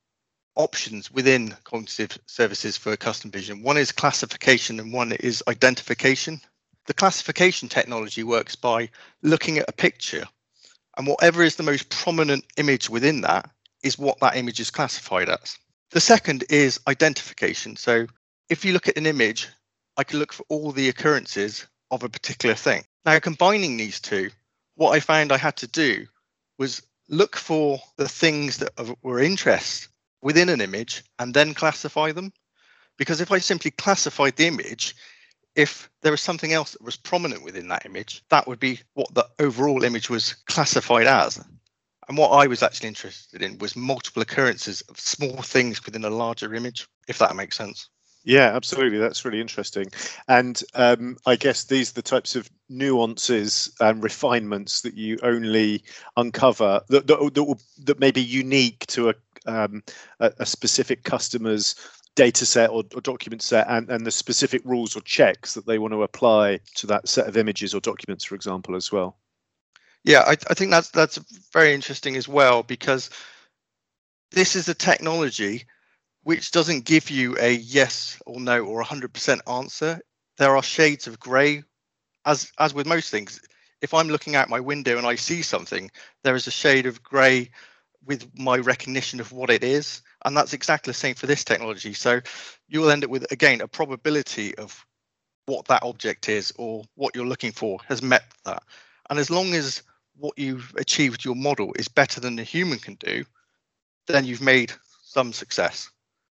options 0.57 1.11
within 1.11 1.57
cognitive 1.65 2.19
services 2.27 2.77
for 2.77 2.97
custom 2.97 3.31
vision. 3.31 3.63
One 3.63 3.77
is 3.77 3.93
classification 3.93 4.81
and 4.81 4.93
one 4.93 5.13
is 5.13 5.43
identification. 5.47 6.41
The 6.87 6.95
classification 6.95 7.69
technology 7.69 8.25
works 8.25 8.57
by 8.57 8.91
looking 9.23 9.59
at 9.59 9.69
a 9.69 9.73
picture 9.73 10.27
and 10.97 11.07
whatever 11.07 11.43
is 11.45 11.55
the 11.57 11.63
most 11.63 11.89
prominent 11.91 12.45
image 12.57 12.91
within 12.91 13.21
that 13.21 13.49
is 13.85 13.99
what 13.99 14.19
that 14.21 14.37
image 14.37 14.59
is 14.59 14.71
classified 14.71 15.29
as. 15.29 15.57
The 15.93 16.01
second 16.01 16.45
is 16.51 16.81
identification. 16.89 17.77
So 17.77 18.09
if 18.51 18.65
you 18.65 18.73
look 18.73 18.89
at 18.89 18.99
an 18.99 19.07
image, 19.07 19.49
I 19.97 20.03
can 20.05 20.19
look 20.19 20.33
for 20.33 20.45
all 20.49 20.73
the 20.73 20.89
occurrences 20.89 21.67
of 21.91 22.03
a 22.03 22.09
particular 22.09 22.57
thing. 22.57 22.85
Now, 23.05 23.19
combining 23.21 23.77
these 23.77 24.01
two, 24.01 24.31
what 24.75 24.91
I 24.91 25.01
found 25.01 25.33
I 25.33 25.39
had 25.39 25.57
to 25.59 25.69
do 25.69 26.07
was 26.59 26.83
look 27.09 27.37
for 27.37 27.81
the 27.97 28.09
things 28.09 28.59
that 28.59 28.73
were 29.03 29.21
interest 29.21 29.89
within 30.23 30.49
an 30.49 30.61
image 30.61 31.05
and 31.19 31.33
then 31.33 31.55
classify 31.55 32.13
them. 32.13 32.33
Because 32.97 33.21
if 33.21 33.31
I 33.31 33.39
simply 33.39 33.71
classified 33.71 34.37
the 34.37 34.47
image, 34.47 34.97
if 35.55 35.89
there 36.03 36.13
was 36.13 36.21
something 36.21 36.53
else 36.53 36.73
that 36.73 36.83
was 36.83 36.97
prominent 36.97 37.45
within 37.45 37.69
that 37.69 37.87
image, 37.87 38.23
that 38.31 38.47
would 38.47 38.61
be 38.61 38.81
what 38.95 39.13
the 39.15 39.29
overall 39.39 39.85
image 39.85 40.11
was 40.11 40.35
classified 40.47 41.07
as. 41.07 41.43
And 42.09 42.17
what 42.17 42.31
I 42.31 42.47
was 42.47 42.63
actually 42.63 42.89
interested 42.89 43.43
in 43.43 43.59
was 43.59 43.77
multiple 43.77 44.23
occurrences 44.23 44.81
of 44.83 44.99
small 44.99 45.43
things 45.43 45.85
within 45.85 46.05
a 46.05 46.11
larger 46.11 46.55
image, 46.55 46.89
if 47.07 47.19
that 47.19 47.37
makes 47.37 47.57
sense. 47.57 47.89
Yeah, 48.29 48.55
absolutely. 48.55 48.99
That's 48.99 49.25
really 49.25 49.41
interesting. 49.41 49.87
And 50.29 50.63
um, 50.75 51.17
I 51.25 51.35
guess 51.35 51.65
these 51.65 51.91
are 51.91 51.95
the 51.95 52.03
types 52.03 52.37
of 52.37 52.51
nuances 52.69 53.75
and 53.81 54.03
refinements 54.03 54.83
that 54.83 54.93
you 54.93 55.19
only 55.23 55.83
uncover 56.19 56.83
that 56.91 57.07
that, 57.07 57.35
that, 57.35 57.59
that 57.87 58.01
may 58.01 58.11
be 58.11 58.21
unique 58.21 58.87
to 58.89 59.09
a, 59.09 59.15
um, 59.47 59.83
a, 60.21 60.31
a 60.41 60.45
specific 60.45 61.05
customer's 61.05 61.75
data 62.17 62.45
set 62.45 62.69
or, 62.69 62.85
or, 62.95 63.01
document 63.01 63.41
set 63.41 63.67
and, 63.71 63.89
and 63.89 64.05
the 64.05 64.11
specific 64.11 64.61
rules 64.67 64.95
or 64.95 65.01
checks 65.01 65.55
that 65.55 65.65
they 65.65 65.79
want 65.79 65.95
to 65.95 66.03
apply 66.03 66.61
to 66.75 66.87
that 66.87 67.09
set 67.09 67.29
of 67.29 67.39
images 67.39 67.73
or 67.73 67.81
documents, 67.81 68.25
for 68.25 68.35
example, 68.35 68.77
as 68.77 68.93
well. 68.93 69.17
Yeah, 70.05 70.21
I, 70.27 70.33
I 70.33 70.55
think 70.55 70.71
that's 70.71 70.91
that's 70.91 71.19
very 71.55 71.73
interesting 71.73 72.15
as 72.15 72.29
well 72.29 72.63
because 72.63 73.09
this 74.33 74.55
is 74.55 74.69
a 74.69 74.75
technology 74.75 75.65
which 76.29 76.51
doesn't 76.51 76.85
give 76.85 77.09
you 77.09 77.35
a 77.41 77.55
yes 77.55 78.21
or 78.27 78.39
no 78.39 78.63
or 78.63 78.85
100% 78.85 79.41
answer. 79.51 79.99
There 80.37 80.55
are 80.55 80.63
shades 80.63 81.07
of 81.07 81.19
grey, 81.19 81.63
as 82.27 82.53
as 82.59 82.75
with 82.75 82.87
most 82.87 83.11
things. 83.11 83.41
If 83.81 83.95
I'm 83.95 84.09
looking 84.09 84.37
out 84.37 84.51
my 84.51 84.61
window 84.61 84.99
and 84.99 85.07
I 85.07 85.15
see 85.15 85.41
something, 85.41 85.91
there 86.25 86.37
is 86.37 86.47
a 86.47 86.51
shade 86.51 86.85
of 86.85 87.03
grey 87.03 87.51
with 88.05 88.29
my 88.39 88.59
recognition 88.59 89.21
of 89.21 89.33
what 89.33 89.49
it 89.49 89.65
is, 89.65 90.03
and 90.23 90.37
that's 90.37 90.53
exactly 90.53 90.91
the 90.91 90.99
same 90.99 91.15
for 91.15 91.27
this 91.27 91.45
technology. 91.45 91.95
So 91.95 92.21
you'll 92.69 92.91
end 92.91 93.05
up 93.05 93.11
with 93.11 93.25
again 93.33 93.63
a 93.63 93.67
probability 93.67 94.55
of 94.57 94.85
what 95.47 95.65
that 95.69 95.83
object 95.83 96.29
is 96.29 96.53
or 96.59 96.85
what 96.95 97.17
you're 97.17 97.25
looking 97.25 97.53
for 97.53 97.79
has 97.89 98.03
met 98.03 98.25
that. 98.45 98.63
And 99.09 99.19
as 99.19 99.31
long 99.31 99.55
as 99.55 99.83
what 100.19 100.39
you've 100.39 100.75
achieved 100.77 101.25
your 101.25 101.37
model 101.37 101.73
is 101.79 101.89
better 101.89 102.21
than 102.21 102.37
the 102.37 102.45
human 102.45 102.81
can 102.81 102.97
do, 102.97 103.25
then 104.09 104.27
you've 104.27 104.43
made 104.43 104.75
some 105.05 105.33
success. 105.33 105.89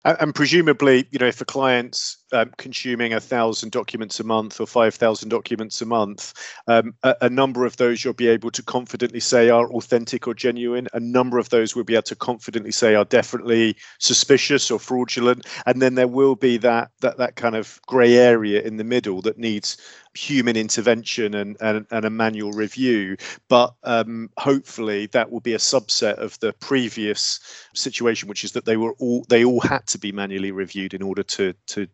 And 0.03 0.33
presumably, 0.33 1.07
you 1.11 1.19
know, 1.19 1.27
if 1.27 1.41
a 1.41 1.45
client's 1.45 2.17
um, 2.33 2.51
consuming 2.57 3.13
a 3.13 3.19
thousand 3.19 3.71
documents 3.71 4.19
a 4.19 4.23
month 4.23 4.59
or 4.59 4.65
five 4.65 4.95
thousand 4.95 5.29
documents 5.29 5.79
a 5.79 5.85
month, 5.85 6.33
um, 6.67 6.95
a, 7.03 7.15
a, 7.21 7.29
number 7.29 7.65
of 7.65 7.77
those 7.77 8.03
you'll 8.03 8.13
be 8.13 8.27
able 8.27 8.49
to 8.51 8.63
confidently 8.63 9.19
say 9.19 9.49
are 9.49 9.71
authentic 9.71 10.27
or 10.27 10.33
genuine. 10.33 10.87
A 10.93 10.99
number 10.99 11.37
of 11.37 11.49
those 11.49 11.75
will 11.75 11.83
be 11.83 11.93
able 11.93 12.03
to 12.03 12.15
confidently 12.15 12.71
say 12.71 12.95
are 12.95 13.05
definitely 13.05 13.75
suspicious 13.99 14.71
or 14.71 14.79
fraudulent. 14.79 15.45
And 15.67 15.83
then 15.83 15.93
there 15.93 16.07
will 16.07 16.35
be 16.35 16.57
that 16.57 16.89
that 17.01 17.17
that 17.17 17.35
kind 17.35 17.55
of 17.55 17.79
grey 17.85 18.15
area 18.15 18.61
in 18.61 18.77
the 18.77 18.83
middle 18.83 19.21
that 19.21 19.37
needs 19.37 19.77
human 20.13 20.57
intervention 20.57 21.33
and, 21.33 21.57
and, 21.61 21.85
and 21.91 22.05
a 22.05 22.09
manual 22.09 22.51
review. 22.51 23.17
But 23.47 23.73
um, 23.83 24.29
hopefully 24.37 25.07
that 25.07 25.31
will 25.31 25.39
be 25.39 25.53
a 25.53 25.59
subset 25.59 26.15
of 26.15 26.39
the 26.39 26.53
previous 26.53 27.39
situation, 27.73 28.27
which 28.27 28.43
is 28.43 28.51
that 28.53 28.65
they 28.65 28.77
were 28.77 28.93
all 28.99 29.25
they 29.29 29.45
all 29.45 29.61
had 29.61 29.87
to 29.87 29.97
be 29.97 30.11
manually 30.11 30.51
reviewed 30.51 30.93
in 30.93 31.01
order 31.01 31.23
to 31.23 31.53
to 31.67 31.87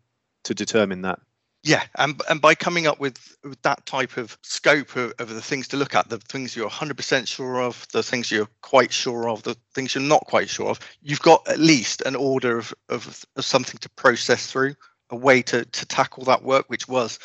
to 0.44 0.54
determine 0.54 1.02
that. 1.02 1.20
Yeah, 1.64 1.82
and 1.96 2.20
and 2.30 2.40
by 2.40 2.54
coming 2.54 2.86
up 2.86 3.00
with, 3.00 3.36
with 3.42 3.60
that 3.62 3.84
type 3.84 4.16
of 4.16 4.38
scope 4.42 4.94
of, 4.94 5.12
of 5.18 5.28
the 5.28 5.42
things 5.42 5.66
to 5.68 5.76
look 5.76 5.94
at, 5.94 6.08
the 6.08 6.18
things 6.18 6.54
you're 6.54 6.70
100% 6.70 7.26
sure 7.26 7.60
of, 7.60 7.86
the 7.92 8.02
things 8.02 8.30
you're 8.30 8.48
quite 8.62 8.92
sure 8.92 9.28
of, 9.28 9.42
the 9.42 9.56
things 9.74 9.94
you're 9.94 10.02
not 10.02 10.24
quite 10.26 10.48
sure 10.48 10.68
of, 10.68 10.78
you've 11.02 11.20
got 11.20 11.46
at 11.48 11.58
least 11.58 12.00
an 12.02 12.14
order 12.14 12.58
of, 12.58 12.72
of, 12.88 13.24
of 13.34 13.44
something 13.44 13.76
to 13.78 13.90
process 13.90 14.46
through, 14.46 14.74
a 15.10 15.16
way 15.16 15.42
to 15.42 15.64
to 15.64 15.86
tackle 15.86 16.24
that 16.24 16.44
work, 16.44 16.64
which 16.68 16.86
was 16.86 17.18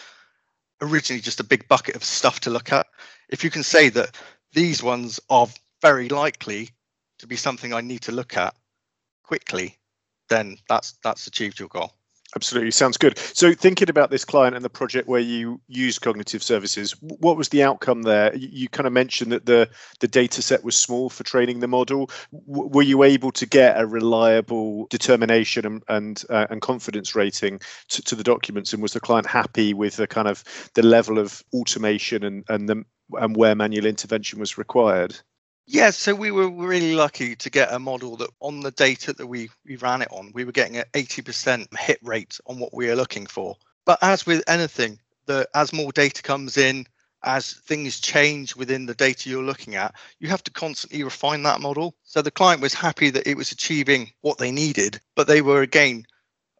originally 0.84 1.22
just 1.22 1.40
a 1.40 1.44
big 1.46 1.68
bucket 1.68 1.96
of 1.96 2.04
stuff 2.04 2.42
to 2.42 2.50
look 2.50 2.72
at. 2.72 2.88
If 3.30 3.44
you 3.44 3.50
can 3.50 3.64
say 3.64 3.90
that 3.90 4.16
these 4.54 4.84
ones 4.84 5.20
are 5.30 5.48
very 5.82 6.10
likely 6.10 6.70
to 7.20 7.28
be 7.28 7.36
something 7.36 7.74
I 7.74 7.82
need 7.82 8.02
to 8.02 8.12
look 8.12 8.38
at 8.38 8.56
quickly, 9.24 9.78
then 10.30 10.58
that's 10.70 10.94
that's 11.04 11.28
achieved 11.28 11.60
your 11.60 11.70
goal. 11.70 11.94
Absolutely, 12.36 12.72
sounds 12.72 12.98
good. 12.98 13.18
So, 13.20 13.54
thinking 13.54 13.90
about 13.90 14.10
this 14.10 14.26
client 14.26 14.56
and 14.56 14.66
the 14.66 14.70
project 14.70 15.08
where 15.08 15.20
you 15.22 15.62
use 15.68 16.00
cognitive 16.00 16.42
services, 16.42 16.96
what 17.02 17.38
was 17.38 17.50
the 17.50 17.62
outcome 17.62 18.02
there? 18.02 18.36
You, 18.36 18.68
kind 18.70 18.88
of 18.88 18.94
mentioned 18.94 19.32
that 19.32 19.46
the 19.46 19.70
the 20.00 20.08
data 20.08 20.42
set 20.42 20.64
was 20.64 20.76
small 20.76 21.10
for 21.12 21.24
training 21.24 21.60
the 21.60 21.68
model. 21.68 22.10
W- 22.48 22.70
were 22.70 22.82
you 22.82 23.04
able 23.04 23.32
to 23.34 23.46
get 23.46 23.80
a 23.80 23.86
reliable 23.86 24.88
determination 24.90 25.66
and 25.66 25.84
and, 25.90 26.24
uh, 26.30 26.48
and 26.50 26.62
confidence 26.62 27.14
rating 27.14 27.60
to, 27.90 28.02
to, 28.02 28.16
the 28.16 28.24
documents? 28.24 28.74
And 28.74 28.82
was 28.82 28.94
the 28.94 29.00
client 29.00 29.28
happy 29.28 29.74
with 29.76 29.98
the 29.98 30.08
kind 30.08 30.28
of 30.28 30.44
the 30.74 30.84
level 30.84 31.20
of 31.20 31.44
automation 31.54 32.24
and 32.24 32.44
and 32.50 32.68
the 32.68 32.84
and 33.14 33.36
where 33.38 33.54
manual 33.54 33.86
intervention 33.86 34.40
was 34.40 34.58
required? 34.58 35.20
Yeah, 35.66 35.92
so 35.92 36.14
we 36.14 36.32
were 36.32 36.50
really 36.50 36.94
lucky 36.94 37.36
to 37.38 37.50
get 37.50 37.72
a 37.72 37.80
model 37.80 38.18
that 38.18 38.30
on 38.42 38.60
the 38.60 38.72
data 38.72 39.14
that 39.14 39.28
we, 39.28 39.50
we 39.66 39.78
ran 39.78 40.02
it 40.02 40.10
on, 40.12 40.32
we 40.34 40.44
were 40.44 40.52
getting 40.52 40.78
an 40.78 40.84
80% 40.94 41.68
hit 41.80 42.00
rate 42.04 42.38
on 42.48 42.60
what 42.60 42.74
we 42.74 42.88
were 42.88 42.96
looking 42.96 43.26
for. 43.26 43.56
But 43.86 44.00
as 44.02 44.26
with 44.26 44.44
anything, 44.48 45.00
the 45.26 45.48
as 45.56 45.72
more 45.72 45.94
data 45.94 46.22
comes 46.22 46.58
in, 46.58 46.86
as 47.24 47.54
things 47.54 48.02
change 48.02 48.56
within 48.58 48.86
the 48.86 48.94
data 48.94 49.30
you're 49.30 49.44
looking 49.44 49.76
at, 49.76 49.96
you 50.20 50.28
have 50.28 50.44
to 50.44 50.52
constantly 50.52 51.02
refine 51.04 51.44
that 51.44 51.62
model. 51.62 51.96
So 52.04 52.22
the 52.22 52.32
client 52.32 52.62
was 52.62 52.74
happy 52.74 53.10
that 53.12 53.26
it 53.26 53.38
was 53.38 53.54
achieving 53.54 54.12
what 54.20 54.38
they 54.38 54.52
needed, 54.52 55.00
but 55.16 55.28
they 55.28 55.42
were 55.42 55.62
again 55.62 56.06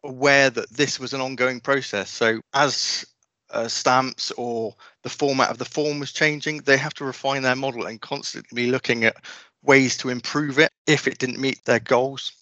aware 0.02 0.48
that 0.48 0.70
this 0.70 0.98
was 0.98 1.12
an 1.12 1.20
ongoing 1.20 1.60
process. 1.60 2.10
So 2.10 2.40
as 2.54 3.04
uh, 3.50 3.68
stamps 3.68 4.30
or 4.32 4.74
the 5.02 5.10
format 5.10 5.50
of 5.50 5.58
the 5.58 5.64
form 5.64 6.00
was 6.00 6.12
changing, 6.12 6.58
they 6.58 6.76
have 6.76 6.94
to 6.94 7.04
refine 7.04 7.42
their 7.42 7.56
model 7.56 7.86
and 7.86 8.00
constantly 8.00 8.64
be 8.64 8.70
looking 8.70 9.04
at 9.04 9.16
ways 9.62 9.96
to 9.98 10.10
improve 10.10 10.58
it 10.58 10.70
if 10.86 11.06
it 11.06 11.18
didn't 11.18 11.40
meet 11.40 11.64
their 11.64 11.80
goals. 11.80 12.32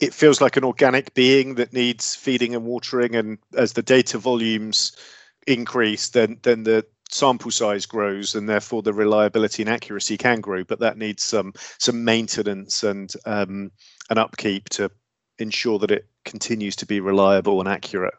It 0.00 0.14
feels 0.14 0.40
like 0.40 0.56
an 0.56 0.64
organic 0.64 1.12
being 1.14 1.56
that 1.56 1.72
needs 1.72 2.14
feeding 2.14 2.54
and 2.54 2.64
watering, 2.64 3.16
and 3.16 3.38
as 3.56 3.72
the 3.72 3.82
data 3.82 4.18
volumes 4.18 4.96
increase, 5.46 6.10
then 6.10 6.38
then 6.42 6.62
the 6.62 6.86
sample 7.10 7.50
size 7.50 7.84
grows, 7.84 8.36
and 8.36 8.48
therefore 8.48 8.82
the 8.82 8.92
reliability 8.92 9.62
and 9.62 9.70
accuracy 9.70 10.16
can 10.16 10.40
grow. 10.40 10.62
But 10.62 10.78
that 10.80 10.98
needs 10.98 11.24
some 11.24 11.52
some 11.78 12.04
maintenance 12.04 12.84
and 12.84 13.12
um, 13.26 13.72
an 14.08 14.18
upkeep 14.18 14.68
to 14.70 14.90
ensure 15.38 15.80
that 15.80 15.90
it 15.90 16.06
continues 16.24 16.76
to 16.76 16.86
be 16.86 17.00
reliable 17.00 17.58
and 17.58 17.68
accurate. 17.68 18.14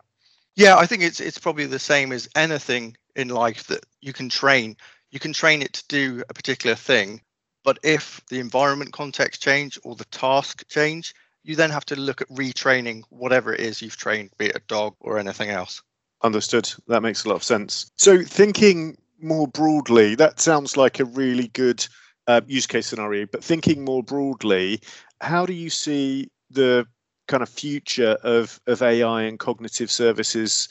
Yeah, 0.56 0.78
I 0.78 0.86
think 0.86 1.02
it's 1.02 1.20
it's 1.20 1.40
probably 1.40 1.66
the 1.66 1.80
same 1.80 2.12
as 2.12 2.30
anything 2.36 2.96
in 3.16 3.30
life 3.30 3.66
that 3.68 3.84
you 4.02 4.14
can 4.14 4.30
train. 4.30 4.78
You 5.12 5.20
can 5.20 5.34
train 5.34 5.62
it 5.64 5.74
to 5.74 5.88
do 5.88 6.24
a 6.30 6.34
particular 6.36 6.76
thing, 6.76 7.22
But 7.64 7.80
if 7.84 8.22
the 8.30 8.40
environment 8.40 8.94
context 8.94 9.42
change 9.44 9.80
or 9.84 9.96
the 9.96 10.06
task 10.06 10.68
change, 10.70 11.14
you 11.44 11.56
then 11.56 11.72
have 11.72 11.86
to 11.86 11.96
look 11.96 12.22
at 12.22 12.30
retraining 12.30 13.04
whatever 13.10 13.54
it 13.54 13.62
is 13.62 13.82
you've 13.82 13.98
trained, 13.98 14.32
be 14.38 14.48
it 14.48 14.56
a 14.58 14.62
dog 14.68 14.96
or 15.00 15.20
anything 15.20 15.50
else. 15.50 15.82
Understood. 16.24 16.72
That 16.88 17.02
makes 17.02 17.24
a 17.24 17.30
lot 17.30 17.36
of 17.36 17.44
sense. 17.44 17.92
So, 17.98 18.22
thinking 18.24 18.98
more 19.22 19.48
broadly, 19.48 20.16
that 20.16 20.40
sounds 20.40 20.76
like 20.76 21.00
a 21.00 21.06
really 21.06 21.48
good 21.50 21.86
uh, 22.28 22.42
use 22.46 22.68
case 22.68 22.88
scenario. 22.88 23.26
But 23.32 23.44
thinking 23.44 23.86
more 23.86 24.04
broadly, 24.04 24.82
how 25.22 25.46
do 25.46 25.54
you 25.54 25.70
see 25.70 26.30
the 26.50 26.86
kind 27.30 27.44
of 27.44 27.48
future 27.48 28.18
of, 28.24 28.60
of 28.68 28.82
AI 28.82 29.22
and 29.22 29.40
cognitive 29.40 29.90
services 29.90 30.68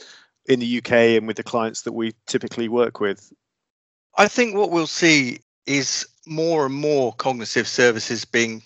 in 0.46 0.60
the 0.60 0.78
UK 0.78 0.92
and 1.16 1.26
with 1.26 1.36
the 1.36 1.42
clients 1.42 1.82
that 1.82 1.92
we 1.92 2.12
typically 2.26 2.68
work 2.68 3.00
with? 3.00 3.32
I 4.18 4.28
think 4.28 4.54
what 4.54 4.70
we'll 4.70 4.86
see 4.86 5.38
is 5.64 6.06
more 6.26 6.66
and 6.66 6.74
more 6.74 7.14
cognitive 7.14 7.68
services 7.68 8.24
being 8.24 8.62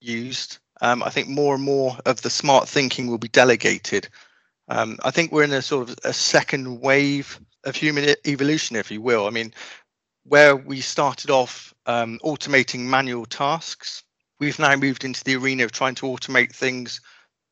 used. 0.00 0.58
Um, 0.80 1.02
I 1.02 1.10
think 1.10 1.28
more 1.28 1.54
and 1.54 1.64
more 1.64 1.96
of 2.04 2.20
the 2.22 2.30
smart 2.30 2.68
thinking 2.68 3.06
will 3.06 3.18
be 3.18 3.28
delegated. 3.28 4.08
Um, 4.68 4.98
I 5.04 5.10
think 5.10 5.32
we're 5.32 5.44
in 5.44 5.52
a 5.52 5.62
sort 5.62 5.88
of 5.88 5.98
a 6.04 6.12
second 6.12 6.80
wave 6.80 7.40
of 7.64 7.76
human 7.76 8.14
evolution, 8.26 8.76
if 8.76 8.90
you 8.90 9.00
will. 9.00 9.26
I 9.26 9.30
mean, 9.30 9.54
where 10.24 10.56
we 10.56 10.80
started 10.80 11.30
off 11.30 11.72
um, 11.86 12.18
automating 12.24 12.80
manual 12.80 13.24
tasks, 13.24 14.02
we've 14.40 14.58
now 14.58 14.76
moved 14.76 15.04
into 15.04 15.24
the 15.24 15.36
arena 15.36 15.64
of 15.64 15.72
trying 15.72 15.94
to 15.96 16.06
automate 16.06 16.54
things 16.54 17.00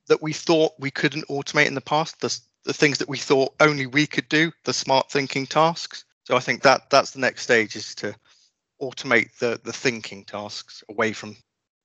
that 0.09 0.23
we 0.23 0.33
thought 0.33 0.73
we 0.79 0.91
couldn't 0.91 1.29
automate 1.29 1.67
in 1.67 1.75
the 1.75 1.81
past, 1.81 2.21
the, 2.21 2.39
the 2.65 2.73
things 2.73 2.99
that 2.99 3.09
we 3.09 3.19
thought 3.19 3.55
only 3.61 3.87
we 3.87 4.07
could 4.07 4.29
do, 4.29 4.53
the 4.65 4.73
smart 4.73 5.11
thinking 5.11 5.47
tasks. 5.47 6.05
So 6.25 6.37
I 6.37 6.41
think 6.41 6.63
that 6.63 6.91
that's 6.91 7.13
the 7.13 7.21
next 7.21 7.43
stage 7.43 7.77
is 7.77 7.95
to 7.97 8.15
automate 8.81 9.37
the 9.39 9.61
the 9.65 9.73
thinking 9.73 10.25
tasks 10.25 10.83
away 10.89 11.13
from 11.13 11.37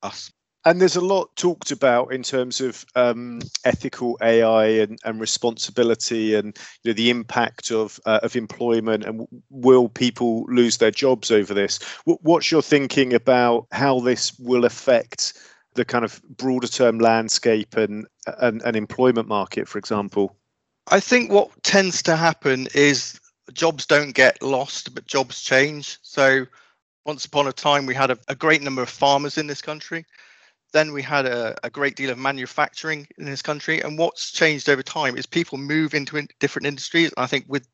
us. 0.03 0.31
And 0.63 0.79
there's 0.79 0.95
a 0.95 1.01
lot 1.01 1.35
talked 1.35 1.71
about 1.71 2.13
in 2.13 2.21
terms 2.21 2.61
of 2.61 2.85
um, 2.95 3.41
ethical 3.65 4.15
AI 4.21 4.65
and, 4.65 4.99
and, 5.03 5.19
responsibility, 5.19 6.35
and 6.35 6.55
you 6.83 6.91
know, 6.91 6.93
the 6.93 7.09
impact 7.09 7.71
of 7.71 7.99
uh, 8.05 8.19
of 8.21 8.35
employment, 8.35 9.03
and 9.03 9.27
will 9.49 9.89
people 9.89 10.45
lose 10.49 10.77
their 10.77 10.91
jobs 10.91 11.31
over 11.31 11.55
this? 11.55 11.79
What's 12.05 12.51
your 12.51 12.61
thinking 12.61 13.13
about 13.13 13.65
how 13.71 14.01
this 14.01 14.37
will 14.37 14.65
affect 14.65 15.33
the 15.73 15.85
kind 15.85 16.03
of 16.03 16.21
broader 16.23 16.67
term 16.67 16.99
landscape 16.99 17.77
and, 17.77 18.07
and, 18.39 18.61
and 18.63 18.75
employment 18.75 19.27
market, 19.27 19.67
for 19.67 19.77
example? 19.77 20.35
I 20.87 20.99
think 20.99 21.31
what 21.31 21.51
tends 21.63 22.01
to 22.03 22.15
happen 22.15 22.67
is 22.73 23.19
jobs 23.53 23.85
don't 23.85 24.11
get 24.11 24.41
lost, 24.41 24.93
but 24.93 25.07
jobs 25.07 25.41
change. 25.41 25.97
So 26.01 26.45
once 27.05 27.25
upon 27.25 27.47
a 27.47 27.53
time, 27.53 27.85
we 27.85 27.95
had 27.95 28.11
a, 28.11 28.17
a 28.27 28.35
great 28.35 28.61
number 28.61 28.81
of 28.81 28.89
farmers 28.89 29.37
in 29.37 29.47
this 29.47 29.61
country. 29.61 30.05
Then 30.73 30.93
we 30.93 31.01
had 31.01 31.25
a, 31.25 31.55
a, 31.63 31.69
great 31.69 31.97
deal 31.97 32.11
of 32.11 32.17
manufacturing 32.17 33.07
in 33.17 33.25
this 33.25 33.41
country. 33.41 33.81
And 33.81 33.97
what's 33.97 34.31
changed 34.31 34.69
over 34.69 34.81
time 34.81 35.17
is 35.17 35.25
people 35.25 35.57
move 35.57 35.93
into 35.93 36.15
in 36.15 36.29
different 36.39 36.65
industries. 36.65 37.11
I 37.17 37.27
think 37.27 37.45
with 37.49 37.67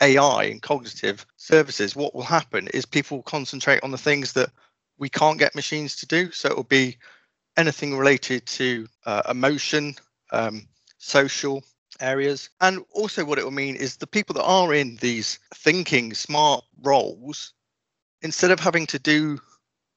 AI 0.00 0.44
and 0.44 0.62
cognitive 0.62 1.26
services, 1.36 1.96
what 1.96 2.14
will 2.14 2.22
happen 2.22 2.68
is 2.68 2.86
people 2.86 3.22
concentrate 3.22 3.82
on 3.82 3.90
the 3.90 3.98
things 3.98 4.34
that 4.34 4.50
we 4.98 5.08
can't 5.08 5.38
get 5.38 5.56
machines 5.56 5.96
to 5.96 6.06
do. 6.06 6.30
So 6.30 6.48
it 6.48 6.56
will 6.56 6.62
be 6.62 6.96
anything 7.58 7.98
related 7.98 8.46
to 8.46 8.86
uh, 9.04 9.22
emotion, 9.28 9.94
um, 10.32 10.66
social 10.96 11.62
areas. 12.00 12.48
And 12.60 12.84
also, 12.92 13.24
what 13.24 13.38
it 13.38 13.44
will 13.44 13.50
mean 13.50 13.76
is 13.76 13.96
the 13.96 14.06
people 14.06 14.32
that 14.34 14.44
are 14.44 14.72
in 14.72 14.96
these 14.96 15.38
thinking 15.54 16.14
smart 16.14 16.64
roles, 16.82 17.52
instead 18.22 18.52
of 18.52 18.60
having 18.60 18.86
to 18.86 18.98
do 18.98 19.38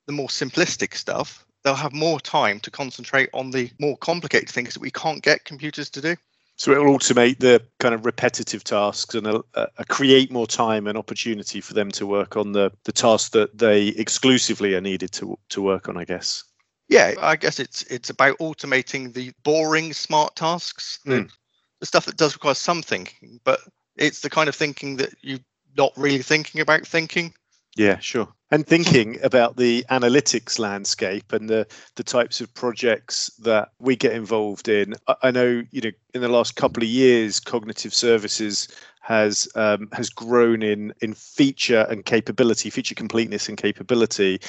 the 0.07 0.13
more 0.13 0.27
simplistic 0.27 0.95
stuff, 0.95 1.45
they'll 1.63 1.75
have 1.75 1.93
more 1.93 2.19
time 2.19 2.59
to 2.61 2.71
concentrate 2.71 3.29
on 3.33 3.51
the 3.51 3.69
more 3.79 3.95
complicated 3.97 4.49
things 4.49 4.73
that 4.73 4.81
we 4.81 4.91
can't 4.91 5.21
get 5.23 5.45
computers 5.45 5.89
to 5.91 6.01
do. 6.01 6.15
So 6.55 6.71
it 6.71 6.79
will 6.79 6.97
automate 6.97 7.39
the 7.39 7.61
kind 7.79 7.95
of 7.95 8.05
repetitive 8.05 8.63
tasks 8.63 9.15
and 9.15 9.25
uh, 9.25 9.41
uh, 9.55 9.65
create 9.87 10.31
more 10.31 10.45
time 10.45 10.85
and 10.85 10.97
opportunity 10.97 11.61
for 11.61 11.73
them 11.73 11.89
to 11.91 12.05
work 12.05 12.37
on 12.37 12.51
the, 12.51 12.71
the 12.83 12.91
tasks 12.91 13.29
that 13.29 13.57
they 13.57 13.87
exclusively 13.87 14.75
are 14.75 14.81
needed 14.81 15.11
to 15.13 15.37
to 15.49 15.61
work 15.61 15.89
on, 15.89 15.97
I 15.97 16.05
guess. 16.05 16.43
Yeah, 16.91 17.13
I 17.21 17.37
guess 17.37 17.57
it's 17.57 17.83
it's 17.83 18.09
about 18.09 18.37
automating 18.39 19.13
the 19.13 19.31
boring 19.43 19.93
smart 19.93 20.35
tasks, 20.35 20.99
the, 21.05 21.21
mm. 21.21 21.31
the 21.79 21.85
stuff 21.85 22.05
that 22.05 22.17
does 22.17 22.33
require 22.33 22.53
some 22.53 22.81
thinking, 22.83 23.39
but 23.45 23.61
it's 23.95 24.19
the 24.19 24.29
kind 24.29 24.49
of 24.49 24.55
thinking 24.55 24.97
that 24.97 25.13
you're 25.21 25.39
not 25.77 25.93
really 25.95 26.21
thinking 26.21 26.59
about 26.59 26.85
thinking. 26.85 27.33
Yeah, 27.77 27.97
sure. 27.99 28.27
And 28.53 28.67
thinking 28.67 29.17
about 29.23 29.55
the 29.55 29.85
analytics 29.89 30.59
landscape 30.59 31.31
and 31.31 31.49
the 31.49 31.65
the 31.95 32.03
types 32.03 32.41
of 32.41 32.53
projects 32.53 33.27
that 33.39 33.69
we 33.79 33.95
get 33.95 34.11
involved 34.11 34.67
in. 34.67 34.93
I 35.23 35.31
know, 35.31 35.63
you 35.71 35.79
know, 35.81 35.91
in 36.13 36.19
the 36.19 36.27
last 36.27 36.57
couple 36.57 36.83
of 36.83 36.89
years, 36.89 37.39
cognitive 37.39 37.93
services 37.93 38.67
has 38.99 39.47
um, 39.55 39.87
has 39.93 40.09
grown 40.09 40.63
in 40.63 40.93
in 41.01 41.13
feature 41.13 41.87
and 41.89 42.05
capability, 42.05 42.69
feature 42.69 42.93
completeness 42.93 43.47
and 43.47 43.57
capability. 43.57 44.41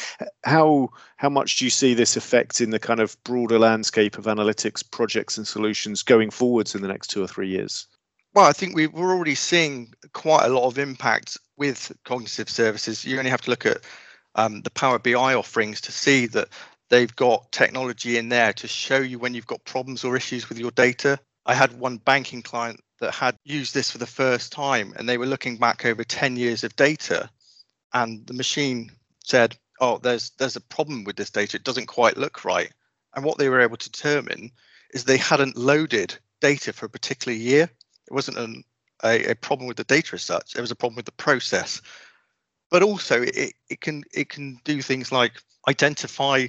How 0.42 0.90
how 1.16 1.28
much 1.28 1.58
do 1.58 1.64
you 1.64 1.70
see 1.70 1.94
this 1.94 2.16
affect 2.16 2.60
in 2.60 2.70
the 2.70 2.80
kind 2.80 2.98
of 2.98 3.16
broader 3.22 3.58
landscape 3.58 4.18
of 4.18 4.24
analytics 4.24 4.82
projects 4.88 5.38
and 5.38 5.46
solutions 5.46 6.02
going 6.02 6.30
forwards 6.30 6.74
in 6.74 6.82
the 6.82 6.88
next 6.88 7.06
two 7.06 7.22
or 7.22 7.28
three 7.28 7.48
years? 7.48 7.86
Well, 8.34 8.46
I 8.46 8.52
think 8.52 8.74
we, 8.74 8.86
we're 8.86 9.12
already 9.12 9.34
seeing 9.34 9.92
quite 10.12 10.44
a 10.44 10.48
lot 10.48 10.66
of 10.66 10.78
impact 10.78 11.36
with 11.56 11.92
cognitive 12.04 12.48
services. 12.48 13.04
You 13.04 13.18
only 13.18 13.30
have 13.30 13.42
to 13.42 13.50
look 13.50 13.66
at 13.66 13.78
um, 14.34 14.62
the 14.62 14.70
Power 14.70 14.98
BI 14.98 15.34
offerings 15.34 15.80
to 15.82 15.92
see 15.92 16.26
that 16.28 16.48
they've 16.88 17.14
got 17.14 17.50
technology 17.52 18.16
in 18.16 18.30
there 18.30 18.52
to 18.54 18.68
show 18.68 18.98
you 18.98 19.18
when 19.18 19.34
you've 19.34 19.46
got 19.46 19.64
problems 19.64 20.02
or 20.04 20.16
issues 20.16 20.48
with 20.48 20.58
your 20.58 20.70
data. 20.70 21.18
I 21.44 21.54
had 21.54 21.78
one 21.78 21.98
banking 21.98 22.40
client 22.40 22.80
that 23.00 23.12
had 23.12 23.36
used 23.44 23.74
this 23.74 23.90
for 23.90 23.98
the 23.98 24.06
first 24.06 24.52
time 24.52 24.94
and 24.96 25.08
they 25.08 25.18
were 25.18 25.26
looking 25.26 25.58
back 25.58 25.84
over 25.84 26.04
10 26.04 26.36
years 26.36 26.64
of 26.64 26.74
data 26.76 27.28
and 27.92 28.26
the 28.26 28.32
machine 28.32 28.92
said 29.24 29.56
oh 29.80 29.98
there's 29.98 30.30
there's 30.38 30.54
a 30.54 30.60
problem 30.60 31.02
with 31.02 31.16
this 31.16 31.30
data 31.30 31.56
it 31.56 31.64
doesn't 31.64 31.86
quite 31.86 32.16
look 32.16 32.44
right 32.44 32.72
and 33.14 33.24
what 33.24 33.38
they 33.38 33.48
were 33.48 33.60
able 33.60 33.76
to 33.76 33.90
determine 33.90 34.52
is 34.94 35.04
they 35.04 35.16
hadn't 35.16 35.56
loaded 35.56 36.16
data 36.40 36.72
for 36.72 36.86
a 36.86 36.90
particular 36.90 37.36
year 37.36 37.68
it 38.08 38.14
wasn't 38.14 38.36
an, 38.38 38.62
a, 39.04 39.30
a 39.30 39.34
problem 39.34 39.66
with 39.68 39.76
the 39.76 39.84
data 39.84 40.14
as 40.14 40.22
such 40.22 40.54
it 40.56 40.60
was 40.60 40.70
a 40.70 40.76
problem 40.76 40.96
with 40.96 41.06
the 41.06 41.12
process 41.12 41.80
but 42.70 42.82
also 42.82 43.22
it, 43.22 43.52
it 43.68 43.80
can 43.80 44.02
it 44.12 44.28
can 44.28 44.58
do 44.64 44.80
things 44.82 45.12
like 45.12 45.32
identify 45.68 46.46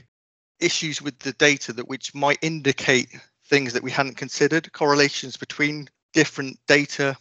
issues 0.60 1.02
with 1.02 1.18
the 1.20 1.34
data 1.34 1.74
that 1.74 1.88
which 1.88 2.16
might 2.16 2.40
indicate 2.42 3.10
things 3.46 3.74
that 3.74 3.84
we 3.84 3.92
hadn't 3.92 4.16
considered 4.16 4.72
correlations 4.72 5.38
between 5.38 5.88
different 6.14 6.58
data 6.68 7.16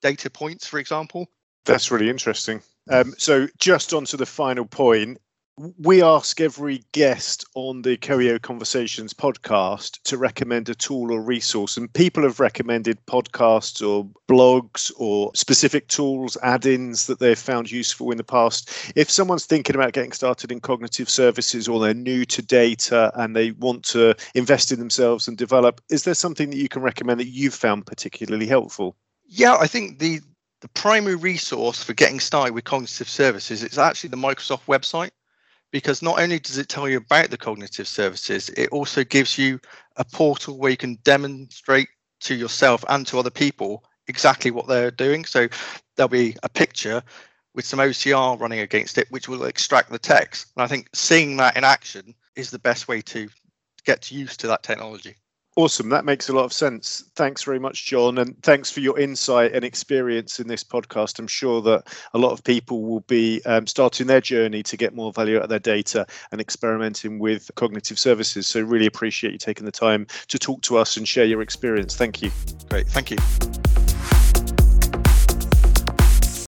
data 0.00 0.30
points, 0.30 0.66
for 0.66 0.78
example. 0.78 1.28
That's 1.66 1.90
really 1.90 2.08
interesting. 2.08 2.62
Um, 2.90 3.14
so 3.18 3.46
just 3.58 3.92
on 3.92 4.06
to 4.06 4.16
the 4.16 4.26
final 4.26 4.64
point, 4.64 5.18
we 5.78 6.02
ask 6.02 6.40
every 6.40 6.82
guest 6.92 7.44
on 7.54 7.82
the 7.82 7.98
Coeo 7.98 8.38
Conversations 8.38 9.12
podcast 9.12 10.00
to 10.04 10.16
recommend 10.16 10.70
a 10.70 10.74
tool 10.74 11.12
or 11.12 11.20
resource, 11.20 11.76
and 11.76 11.92
people 11.92 12.22
have 12.22 12.40
recommended 12.40 13.04
podcasts 13.04 13.86
or 13.86 14.08
blogs 14.26 14.90
or 14.96 15.30
specific 15.34 15.88
tools, 15.88 16.38
add 16.42 16.64
ins 16.64 17.06
that 17.06 17.18
they've 17.18 17.38
found 17.38 17.70
useful 17.70 18.10
in 18.10 18.16
the 18.16 18.24
past. 18.24 18.70
If 18.96 19.10
someone's 19.10 19.44
thinking 19.44 19.76
about 19.76 19.92
getting 19.92 20.12
started 20.12 20.50
in 20.50 20.60
cognitive 20.60 21.10
services 21.10 21.68
or 21.68 21.78
they're 21.78 21.92
new 21.92 22.24
to 22.24 22.40
data 22.40 23.12
and 23.16 23.36
they 23.36 23.50
want 23.50 23.84
to 23.86 24.14
invest 24.34 24.72
in 24.72 24.78
themselves 24.78 25.28
and 25.28 25.36
develop, 25.36 25.82
is 25.90 26.04
there 26.04 26.14
something 26.14 26.48
that 26.50 26.58
you 26.58 26.70
can 26.70 26.80
recommend 26.80 27.20
that 27.20 27.28
you've 27.28 27.54
found 27.54 27.84
particularly 27.84 28.46
helpful? 28.46 28.96
Yeah, 29.26 29.56
I 29.56 29.66
think 29.66 29.98
the 29.98 30.20
the 30.60 30.68
primary 30.68 31.16
resource 31.16 31.82
for 31.82 31.94
getting 31.94 32.20
started 32.20 32.52
with 32.52 32.64
cognitive 32.64 33.08
services 33.08 33.62
is 33.62 33.78
actually 33.78 34.10
the 34.10 34.16
Microsoft 34.16 34.66
website 34.66 35.10
because 35.70 36.02
not 36.02 36.20
only 36.20 36.38
does 36.38 36.58
it 36.58 36.68
tell 36.68 36.88
you 36.88 36.98
about 36.98 37.30
the 37.30 37.36
cognitive 37.36 37.86
services, 37.86 38.48
it 38.50 38.70
also 38.70 39.04
gives 39.04 39.38
you 39.38 39.60
a 39.96 40.04
portal 40.04 40.58
where 40.58 40.70
you 40.70 40.76
can 40.76 40.96
demonstrate 41.04 41.88
to 42.20 42.34
yourself 42.34 42.84
and 42.88 43.06
to 43.06 43.18
other 43.18 43.30
people 43.30 43.84
exactly 44.08 44.50
what 44.50 44.66
they're 44.66 44.90
doing. 44.90 45.24
So 45.24 45.48
there'll 45.96 46.08
be 46.08 46.36
a 46.42 46.48
picture 46.48 47.02
with 47.54 47.64
some 47.64 47.78
OCR 47.78 48.38
running 48.40 48.60
against 48.60 48.98
it, 48.98 49.10
which 49.10 49.28
will 49.28 49.44
extract 49.44 49.90
the 49.90 49.98
text. 49.98 50.48
And 50.56 50.62
I 50.62 50.66
think 50.66 50.88
seeing 50.94 51.36
that 51.38 51.56
in 51.56 51.64
action 51.64 52.14
is 52.36 52.50
the 52.50 52.58
best 52.58 52.88
way 52.88 53.00
to 53.02 53.28
get 53.84 54.10
used 54.10 54.40
to 54.40 54.46
that 54.48 54.62
technology. 54.62 55.16
Awesome. 55.60 55.90
That 55.90 56.06
makes 56.06 56.30
a 56.30 56.32
lot 56.32 56.46
of 56.46 56.54
sense. 56.54 57.04
Thanks 57.16 57.42
very 57.42 57.58
much, 57.58 57.84
John. 57.84 58.16
And 58.16 58.42
thanks 58.42 58.70
for 58.70 58.80
your 58.80 58.98
insight 58.98 59.52
and 59.52 59.62
experience 59.62 60.40
in 60.40 60.48
this 60.48 60.64
podcast. 60.64 61.18
I'm 61.18 61.26
sure 61.26 61.60
that 61.60 61.86
a 62.14 62.18
lot 62.18 62.32
of 62.32 62.42
people 62.42 62.82
will 62.82 63.00
be 63.00 63.42
um, 63.44 63.66
starting 63.66 64.06
their 64.06 64.22
journey 64.22 64.62
to 64.62 64.76
get 64.78 64.94
more 64.94 65.12
value 65.12 65.36
out 65.36 65.42
of 65.42 65.48
their 65.50 65.58
data 65.58 66.06
and 66.32 66.40
experimenting 66.40 67.18
with 67.18 67.50
cognitive 67.56 67.98
services. 67.98 68.48
So, 68.48 68.62
really 68.62 68.86
appreciate 68.86 69.34
you 69.34 69.38
taking 69.38 69.66
the 69.66 69.70
time 69.70 70.06
to 70.28 70.38
talk 70.38 70.62
to 70.62 70.78
us 70.78 70.96
and 70.96 71.06
share 71.06 71.26
your 71.26 71.42
experience. 71.42 71.94
Thank 71.94 72.22
you. 72.22 72.30
Great. 72.70 72.88
Thank 72.88 73.10
you. 73.10 73.18